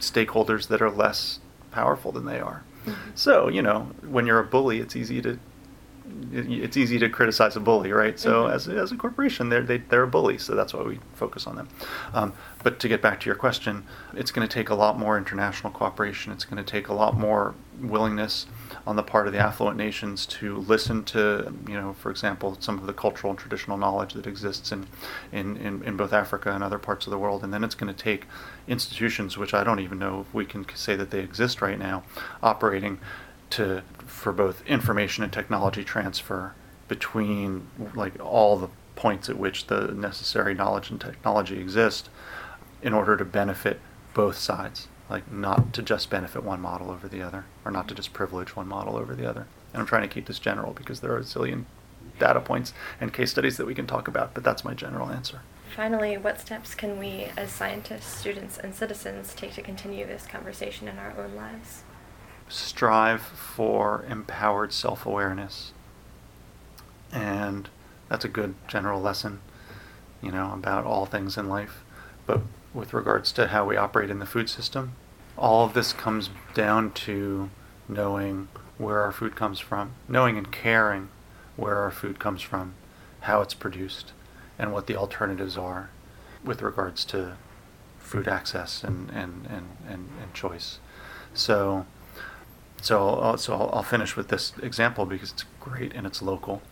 stakeholders 0.00 0.68
that 0.68 0.82
are 0.82 0.90
less 0.90 1.40
powerful 1.70 2.12
than 2.12 2.24
they 2.24 2.40
are. 2.40 2.64
Mm-hmm. 2.86 3.10
So, 3.14 3.48
you 3.48 3.62
know, 3.62 3.90
when 4.08 4.26
you're 4.26 4.40
a 4.40 4.44
bully, 4.44 4.80
it's 4.80 4.96
easy 4.96 5.22
to 5.22 5.38
it's 6.32 6.76
easy 6.76 6.98
to 6.98 7.08
criticize 7.08 7.56
a 7.56 7.60
bully, 7.60 7.92
right? 7.92 8.18
So 8.18 8.44
mm-hmm. 8.44 8.54
as, 8.54 8.68
as 8.68 8.92
a 8.92 8.96
corporation, 8.96 9.48
they're, 9.48 9.62
they, 9.62 9.78
they're 9.78 10.02
a 10.02 10.08
bully, 10.08 10.38
so 10.38 10.54
that's 10.54 10.74
why 10.74 10.82
we 10.82 10.98
focus 11.14 11.46
on 11.46 11.56
them. 11.56 11.68
Um, 12.12 12.32
but 12.62 12.78
to 12.80 12.88
get 12.88 13.00
back 13.00 13.20
to 13.20 13.26
your 13.26 13.34
question, 13.34 13.84
it's 14.14 14.30
going 14.30 14.46
to 14.46 14.52
take 14.52 14.68
a 14.68 14.74
lot 14.74 14.98
more 14.98 15.16
international 15.16 15.72
cooperation. 15.72 16.32
It's 16.32 16.44
going 16.44 16.62
to 16.62 16.70
take 16.70 16.88
a 16.88 16.94
lot 16.94 17.16
more 17.16 17.54
willingness 17.80 18.46
on 18.86 18.96
the 18.96 19.02
part 19.02 19.26
of 19.26 19.32
the 19.32 19.38
affluent 19.38 19.76
nations 19.76 20.26
to 20.26 20.58
listen 20.58 21.04
to, 21.04 21.52
you 21.66 21.74
know, 21.74 21.94
for 21.94 22.10
example, 22.10 22.56
some 22.60 22.78
of 22.78 22.86
the 22.86 22.92
cultural 22.92 23.30
and 23.30 23.38
traditional 23.38 23.76
knowledge 23.76 24.14
that 24.14 24.26
exists 24.26 24.72
in, 24.72 24.86
in, 25.32 25.56
in, 25.56 25.82
in 25.84 25.96
both 25.96 26.12
Africa 26.12 26.52
and 26.52 26.62
other 26.62 26.78
parts 26.78 27.06
of 27.06 27.10
the 27.10 27.18
world. 27.18 27.42
And 27.42 27.52
then 27.52 27.64
it's 27.64 27.74
going 27.74 27.92
to 27.92 27.98
take 27.98 28.26
institutions, 28.68 29.38
which 29.38 29.54
I 29.54 29.64
don't 29.64 29.80
even 29.80 29.98
know 29.98 30.20
if 30.20 30.34
we 30.34 30.44
can 30.44 30.66
say 30.74 30.96
that 30.96 31.10
they 31.10 31.20
exist 31.20 31.62
right 31.62 31.78
now, 31.78 32.02
operating 32.42 32.98
to 33.54 33.82
for 34.04 34.32
both 34.32 34.66
information 34.66 35.22
and 35.22 35.32
technology 35.32 35.84
transfer 35.84 36.54
between 36.88 37.68
like 37.94 38.20
all 38.20 38.56
the 38.56 38.68
points 38.96 39.28
at 39.28 39.38
which 39.38 39.68
the 39.68 39.88
necessary 39.88 40.54
knowledge 40.54 40.90
and 40.90 41.00
technology 41.00 41.58
exist 41.58 42.08
in 42.82 42.92
order 42.92 43.16
to 43.16 43.24
benefit 43.24 43.80
both 44.12 44.36
sides. 44.36 44.88
Like 45.08 45.30
not 45.30 45.72
to 45.74 45.82
just 45.82 46.10
benefit 46.10 46.42
one 46.42 46.60
model 46.60 46.90
over 46.90 47.08
the 47.08 47.22
other 47.22 47.44
or 47.64 47.70
not 47.70 47.88
to 47.88 47.94
just 47.94 48.12
privilege 48.12 48.56
one 48.56 48.66
model 48.66 48.96
over 48.96 49.14
the 49.14 49.28
other. 49.28 49.46
And 49.72 49.80
i'm 49.80 49.86
trying 49.86 50.02
to 50.02 50.12
keep 50.12 50.26
this 50.26 50.38
general 50.38 50.72
because 50.72 51.00
there 51.00 51.12
are 51.12 51.18
a 51.18 51.22
zillion 51.22 51.64
data 52.18 52.40
points 52.40 52.72
and 53.00 53.12
case 53.12 53.30
studies 53.30 53.56
that 53.56 53.66
we 53.66 53.74
can 53.74 53.86
talk 53.86 54.08
about 54.08 54.34
but 54.34 54.42
that's 54.42 54.64
my 54.64 54.74
general 54.74 55.10
answer. 55.10 55.42
Finally 55.76 56.16
what 56.16 56.40
steps 56.40 56.74
can 56.74 56.98
we 56.98 57.28
as 57.36 57.52
scientists 57.52 58.16
students 58.16 58.58
and 58.58 58.74
citizens 58.74 59.32
take 59.34 59.54
to 59.54 59.62
continue 59.62 60.06
this 60.06 60.26
conversation 60.26 60.88
in 60.88 60.98
our 60.98 61.14
own 61.18 61.36
lives 61.36 61.82
strive 62.48 63.22
for 63.22 64.04
empowered 64.08 64.72
self-awareness 64.72 65.72
and 67.12 67.68
that's 68.08 68.24
a 68.24 68.28
good 68.28 68.54
general 68.68 69.00
lesson 69.00 69.40
you 70.22 70.30
know 70.30 70.52
about 70.52 70.84
all 70.84 71.06
things 71.06 71.36
in 71.36 71.48
life 71.48 71.84
but 72.26 72.40
with 72.74 72.92
regards 72.92 73.32
to 73.32 73.46
how 73.46 73.64
we 73.64 73.76
operate 73.76 74.10
in 74.10 74.18
the 74.18 74.26
food 74.26 74.50
system. 74.50 74.92
All 75.38 75.64
of 75.64 75.74
this 75.74 75.92
comes 75.92 76.30
down 76.52 76.90
to 76.92 77.48
knowing 77.88 78.48
where 78.76 79.00
our 79.00 79.12
food 79.12 79.36
comes 79.36 79.60
from, 79.60 79.92
knowing 80.08 80.36
and 80.36 80.50
caring 80.50 81.08
where 81.56 81.76
our 81.76 81.92
food 81.92 82.18
comes 82.18 82.42
from, 82.42 82.74
how 83.20 83.40
it's 83.40 83.54
produced, 83.54 84.12
and 84.58 84.72
what 84.72 84.86
the 84.88 84.96
alternatives 84.96 85.56
are 85.56 85.90
with 86.42 86.60
regards 86.60 87.04
to 87.06 87.36
food 87.98 88.28
access 88.28 88.82
and, 88.82 89.08
and, 89.10 89.46
and, 89.46 89.68
and, 89.88 90.08
and 90.20 90.34
choice. 90.34 90.78
So, 91.32 91.86
so, 92.84 93.08
I'll, 93.08 93.38
so 93.38 93.54
I'll, 93.54 93.70
I'll 93.72 93.82
finish 93.82 94.16
with 94.16 94.28
this 94.28 94.52
example 94.62 95.06
because 95.06 95.32
it's 95.32 95.44
great 95.60 95.92
and 95.94 96.06
it's 96.06 96.22
local. 96.22 96.62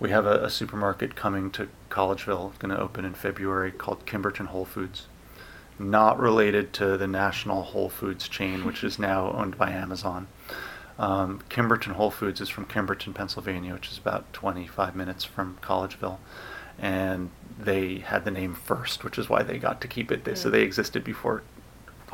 We 0.00 0.10
have 0.10 0.26
a, 0.26 0.44
a 0.44 0.50
supermarket 0.50 1.14
coming 1.14 1.50
to 1.52 1.68
Collegeville, 1.90 2.58
going 2.58 2.74
to 2.74 2.80
open 2.80 3.04
in 3.04 3.14
February, 3.14 3.70
called 3.70 4.06
Kimberton 4.06 4.46
Whole 4.46 4.64
Foods 4.64 5.06
not 5.78 6.18
related 6.18 6.72
to 6.74 6.96
the 6.96 7.06
national 7.06 7.62
Whole 7.62 7.88
Foods 7.88 8.28
chain, 8.28 8.64
which 8.64 8.84
is 8.84 8.98
now 8.98 9.32
owned 9.32 9.58
by 9.58 9.70
Amazon. 9.70 10.28
Um, 10.98 11.42
Kimberton 11.48 11.92
Whole 11.92 12.10
Foods 12.10 12.40
is 12.40 12.48
from 12.48 12.66
Kimberton, 12.66 13.14
Pennsylvania, 13.14 13.72
which 13.72 13.90
is 13.90 13.98
about 13.98 14.32
25 14.32 14.94
minutes 14.94 15.24
from 15.24 15.58
Collegeville. 15.60 16.18
And 16.78 17.30
they 17.58 17.98
had 17.98 18.24
the 18.24 18.30
name 18.30 18.54
first, 18.54 19.04
which 19.04 19.18
is 19.18 19.28
why 19.28 19.42
they 19.42 19.58
got 19.58 19.80
to 19.80 19.88
keep 19.88 20.12
it. 20.12 20.24
They, 20.24 20.34
So 20.34 20.50
they 20.50 20.62
existed 20.62 21.02
before 21.02 21.42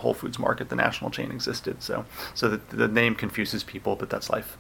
Whole 0.00 0.14
Foods 0.14 0.38
Market, 0.38 0.68
the 0.68 0.76
national 0.76 1.10
chain, 1.10 1.30
existed. 1.30 1.82
So, 1.82 2.04
so 2.34 2.48
the, 2.48 2.76
the 2.76 2.88
name 2.88 3.14
confuses 3.14 3.64
people, 3.64 3.96
but 3.96 4.10
that's 4.10 4.28
life. 4.28 4.58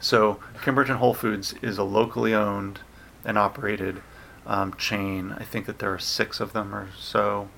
So 0.00 0.40
Kimberton 0.62 0.96
Whole 0.96 1.14
Foods 1.14 1.54
is 1.62 1.78
a 1.78 1.84
locally 1.84 2.34
owned 2.34 2.80
and 3.24 3.38
operated 3.38 4.02
um, 4.46 4.74
chain. 4.74 5.34
I 5.38 5.44
think 5.44 5.66
that 5.66 5.78
there 5.78 5.92
are 5.92 5.98
six 5.98 6.40
of 6.40 6.52
them 6.52 6.74
or 6.74 6.88
so 6.98 7.48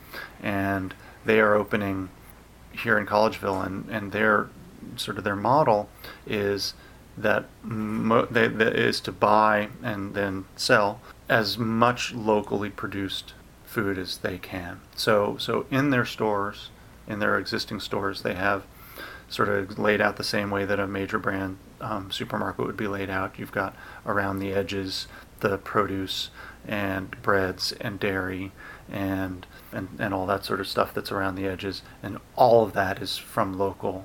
and 0.42 0.94
they 1.24 1.40
are 1.40 1.54
opening 1.54 2.08
here 2.72 2.98
in 2.98 3.06
Collegeville, 3.06 3.64
and 3.64 3.88
and 3.90 4.12
their 4.12 4.48
sort 4.96 5.18
of 5.18 5.24
their 5.24 5.36
model 5.36 5.88
is 6.26 6.74
that 7.16 7.44
mo- 7.62 8.26
they, 8.30 8.48
that 8.48 8.74
is 8.76 9.00
to 9.00 9.12
buy 9.12 9.68
and 9.82 10.14
then 10.14 10.46
sell 10.56 11.00
as 11.28 11.58
much 11.58 12.14
locally 12.14 12.70
produced 12.70 13.34
food 13.64 13.98
as 13.98 14.18
they 14.18 14.38
can. 14.38 14.80
So 14.96 15.36
so 15.38 15.66
in 15.70 15.90
their 15.90 16.06
stores, 16.06 16.70
in 17.06 17.18
their 17.18 17.38
existing 17.38 17.80
stores, 17.80 18.22
they 18.22 18.34
have 18.34 18.64
sort 19.28 19.48
of 19.48 19.78
laid 19.78 20.00
out 20.00 20.16
the 20.16 20.24
same 20.24 20.50
way 20.50 20.64
that 20.64 20.80
a 20.80 20.86
major 20.86 21.18
brand 21.18 21.56
um, 21.80 22.10
supermarket 22.10 22.66
would 22.66 22.76
be 22.76 22.88
laid 22.88 23.08
out. 23.08 23.38
You've 23.38 23.52
got 23.52 23.76
around 24.04 24.38
the 24.38 24.52
edges 24.52 25.06
the 25.40 25.58
produce 25.58 26.30
and 26.66 27.20
breads 27.22 27.72
and 27.80 27.98
dairy 27.98 28.52
and, 28.90 29.46
and 29.72 29.88
and 29.98 30.12
all 30.12 30.26
that 30.26 30.44
sort 30.44 30.60
of 30.60 30.68
stuff 30.68 30.92
that's 30.92 31.10
around 31.10 31.34
the 31.34 31.46
edges, 31.46 31.82
and 32.02 32.18
all 32.36 32.62
of 32.62 32.72
that 32.74 33.00
is 33.00 33.16
from 33.16 33.58
local 33.58 34.04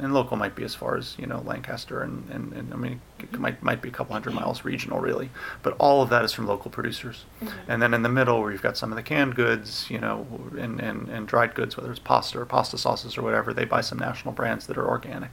and 0.00 0.14
local 0.14 0.36
might 0.36 0.54
be 0.54 0.64
as 0.64 0.74
far 0.74 0.96
as 0.96 1.16
you 1.18 1.26
know 1.26 1.42
Lancaster 1.44 2.02
and, 2.02 2.28
and, 2.30 2.52
and 2.52 2.72
I 2.72 2.76
mean 2.76 3.00
it 3.18 3.38
might 3.38 3.62
might 3.62 3.82
be 3.82 3.88
a 3.88 3.92
couple 3.92 4.12
hundred 4.12 4.34
miles 4.34 4.64
regional 4.64 4.98
really, 4.98 5.30
but 5.62 5.74
all 5.78 6.02
of 6.02 6.10
that 6.10 6.24
is 6.24 6.32
from 6.32 6.46
local 6.46 6.70
producers. 6.70 7.24
Mm-hmm. 7.42 7.70
And 7.70 7.82
then 7.82 7.94
in 7.94 8.02
the 8.02 8.08
middle 8.08 8.40
where 8.40 8.52
you've 8.52 8.62
got 8.62 8.76
some 8.76 8.92
of 8.92 8.96
the 8.96 9.02
canned 9.02 9.34
goods, 9.34 9.90
you 9.90 9.98
know, 9.98 10.26
and, 10.58 10.80
and, 10.80 11.08
and 11.08 11.28
dried 11.28 11.54
goods, 11.54 11.76
whether 11.76 11.90
it's 11.90 12.00
pasta 12.00 12.40
or 12.40 12.46
pasta 12.46 12.78
sauces 12.78 13.18
or 13.18 13.22
whatever, 13.22 13.52
they 13.52 13.64
buy 13.64 13.80
some 13.80 13.98
national 13.98 14.32
brands 14.32 14.66
that 14.66 14.78
are 14.78 14.86
organic. 14.88 15.32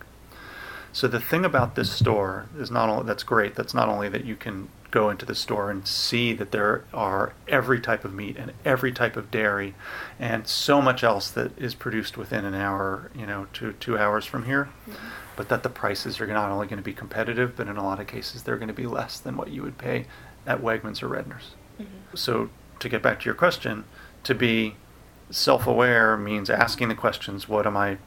So 0.91 1.07
the 1.07 1.19
thing 1.19 1.45
about 1.45 1.75
this 1.75 1.91
store 1.91 2.47
is 2.57 2.71
not 2.71 2.89
only 2.89 3.05
that's 3.05 3.23
great. 3.23 3.55
That's 3.55 3.73
not 3.73 3.87
only 3.87 4.09
that 4.09 4.25
you 4.25 4.35
can 4.35 4.69
go 4.91 5.09
into 5.09 5.25
the 5.25 5.35
store 5.35 5.69
and 5.69 5.87
see 5.87 6.33
that 6.33 6.51
there 6.51 6.85
are 6.93 7.33
every 7.47 7.79
type 7.79 8.05
of 8.05 8.13
meat 8.13 8.37
and 8.37 8.53
every 8.63 8.91
type 8.91 9.17
of 9.17 9.29
dairy, 9.29 9.75
and 10.19 10.47
so 10.47 10.81
much 10.81 11.03
else 11.03 11.29
that 11.31 11.57
is 11.57 11.75
produced 11.75 12.17
within 12.17 12.45
an 12.45 12.53
hour, 12.53 13.11
you 13.15 13.25
know, 13.25 13.47
to 13.53 13.73
two 13.73 13.97
hours 13.97 14.25
from 14.25 14.45
here. 14.45 14.69
Mm-hmm. 14.89 15.07
But 15.35 15.49
that 15.49 15.61
the 15.61 15.69
prices 15.69 16.19
are 16.19 16.25
not 16.25 16.49
only 16.49 16.65
going 16.65 16.77
to 16.77 16.83
be 16.83 16.93
competitive, 16.93 17.55
but 17.55 17.67
in 17.67 17.77
a 17.77 17.83
lot 17.83 17.99
of 17.99 18.07
cases 18.07 18.43
they're 18.43 18.57
going 18.57 18.69
to 18.69 18.73
be 18.73 18.87
less 18.87 19.19
than 19.19 19.37
what 19.37 19.49
you 19.49 19.61
would 19.61 19.77
pay 19.77 20.05
at 20.47 20.61
Wegmans 20.61 21.03
or 21.03 21.09
Redner's. 21.09 21.51
Mm-hmm. 21.79 22.15
So 22.15 22.49
to 22.79 22.89
get 22.89 23.03
back 23.03 23.19
to 23.19 23.25
your 23.25 23.35
question, 23.35 23.83
to 24.23 24.33
be 24.33 24.75
self-aware 25.29 26.17
means 26.17 26.49
asking 26.49 26.87
the 26.87 26.95
questions: 26.95 27.47
What 27.47 27.67
am 27.67 27.77
I 27.77 27.97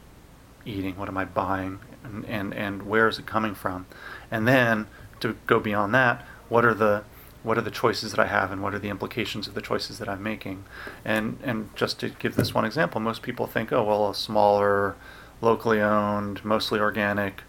eating? 0.65 0.97
What 0.97 1.07
am 1.07 1.17
I 1.17 1.25
buying? 1.25 1.79
And 2.03 2.25
and, 2.25 2.53
and 2.53 2.83
where 2.83 3.07
is 3.07 3.17
it 3.19 3.25
coming 3.25 3.55
from? 3.55 3.85
And 4.29 4.47
then 4.47 4.87
to 5.21 5.37
go 5.47 5.59
beyond 5.59 5.93
that, 5.93 6.25
what 6.51 6.65
are 6.65 6.73
the 6.73 7.03
what 7.43 7.57
are 7.57 7.61
the 7.61 7.71
choices 7.71 8.11
that 8.11 8.19
I 8.19 8.27
have 8.27 8.51
and 8.51 8.61
what 8.61 8.75
are 8.75 8.79
the 8.79 8.89
implications 8.89 9.47
of 9.47 9.55
the 9.55 9.61
choices 9.61 9.97
that 9.99 10.07
I'm 10.09 10.21
making? 10.21 10.65
And 11.03 11.39
and 11.43 11.75
just 11.75 11.99
to 12.01 12.09
give 12.09 12.35
this 12.35 12.53
one 12.53 12.65
example, 12.65 12.99
most 13.01 13.21
people 13.23 13.47
think, 13.47 13.71
oh 13.71 13.83
well, 13.83 14.09
a 14.09 14.13
smaller, 14.15 14.95
locally 15.41 15.81
owned, 15.81 16.43
mostly 16.45 16.79
organic, 16.79 17.41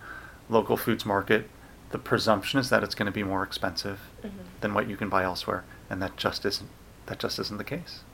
local 0.49 0.77
foods 0.79 1.05
market, 1.05 1.51
the 1.91 1.99
presumption 1.99 2.59
is 2.61 2.71
that 2.71 2.83
it's 2.83 2.95
going 2.95 3.07
to 3.07 3.13
be 3.13 3.25
more 3.25 3.43
expensive 3.43 3.99
Mhm. 4.25 4.31
than 4.63 4.73
what 4.73 4.89
you 4.89 4.97
can 4.97 5.09
buy 5.11 5.25
elsewhere, 5.25 5.65
and 5.91 6.01
that 6.01 6.17
just 6.17 6.47
isn't 6.47 6.71
that 7.07 7.19
just 7.19 7.39
isn't 7.41 7.59
the 7.59 7.65
case, 7.77 8.05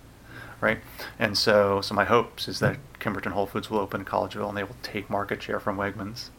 right? 0.61 0.81
And 1.19 1.37
so 1.39 1.81
so 1.83 1.95
my 1.95 2.07
hopes 2.07 2.49
is 2.49 2.59
that 2.61 2.77
Kimberton 2.99 3.33
Whole 3.33 3.47
Foods 3.47 3.69
will 3.71 3.79
open 3.79 4.01
in 4.01 4.07
Collegeville 4.07 4.49
and 4.49 4.57
they 4.59 4.65
will 4.65 4.77
take 4.83 5.09
market 5.11 5.41
share 5.43 5.61
from 5.61 5.77
Wegmans 5.77 6.31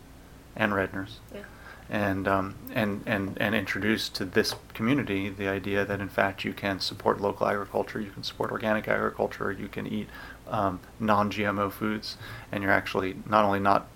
and 0.56 0.74
Redner's 0.74 1.20
Yeah. 1.34 1.44
And 1.90 2.28
um, 2.28 2.56
and 2.74 3.02
and 3.06 3.38
and 3.42 3.56
introduce 3.56 4.10
to 4.10 4.26
this 4.26 4.56
community 4.74 5.30
the 5.30 5.48
idea 5.48 5.86
that 5.86 6.00
in 6.00 6.10
fact 6.10 6.44
you 6.44 6.54
can 6.54 6.80
support 6.80 7.20
local 7.20 7.48
agriculture, 7.48 8.00
you 8.00 8.12
can 8.12 8.24
support 8.24 8.52
organic 8.52 8.88
agriculture, 8.88 9.52
you 9.52 9.68
can 9.68 9.88
eat 9.88 10.08
um, 10.48 10.80
non-GMO 11.00 11.72
foods, 11.72 12.18
and 12.52 12.64
you're 12.64 12.72
actually 12.72 13.16
not 13.26 13.46
only 13.46 13.60
not 13.60 13.88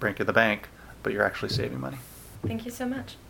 breaking 0.00 0.26
the 0.26 0.32
bank, 0.32 0.68
but 1.02 1.12
you're 1.12 1.24
actually 1.24 1.48
saving 1.48 1.80
money. 1.80 1.98
Thank 2.46 2.64
you 2.64 2.70
so 2.70 2.86
much. 2.86 3.16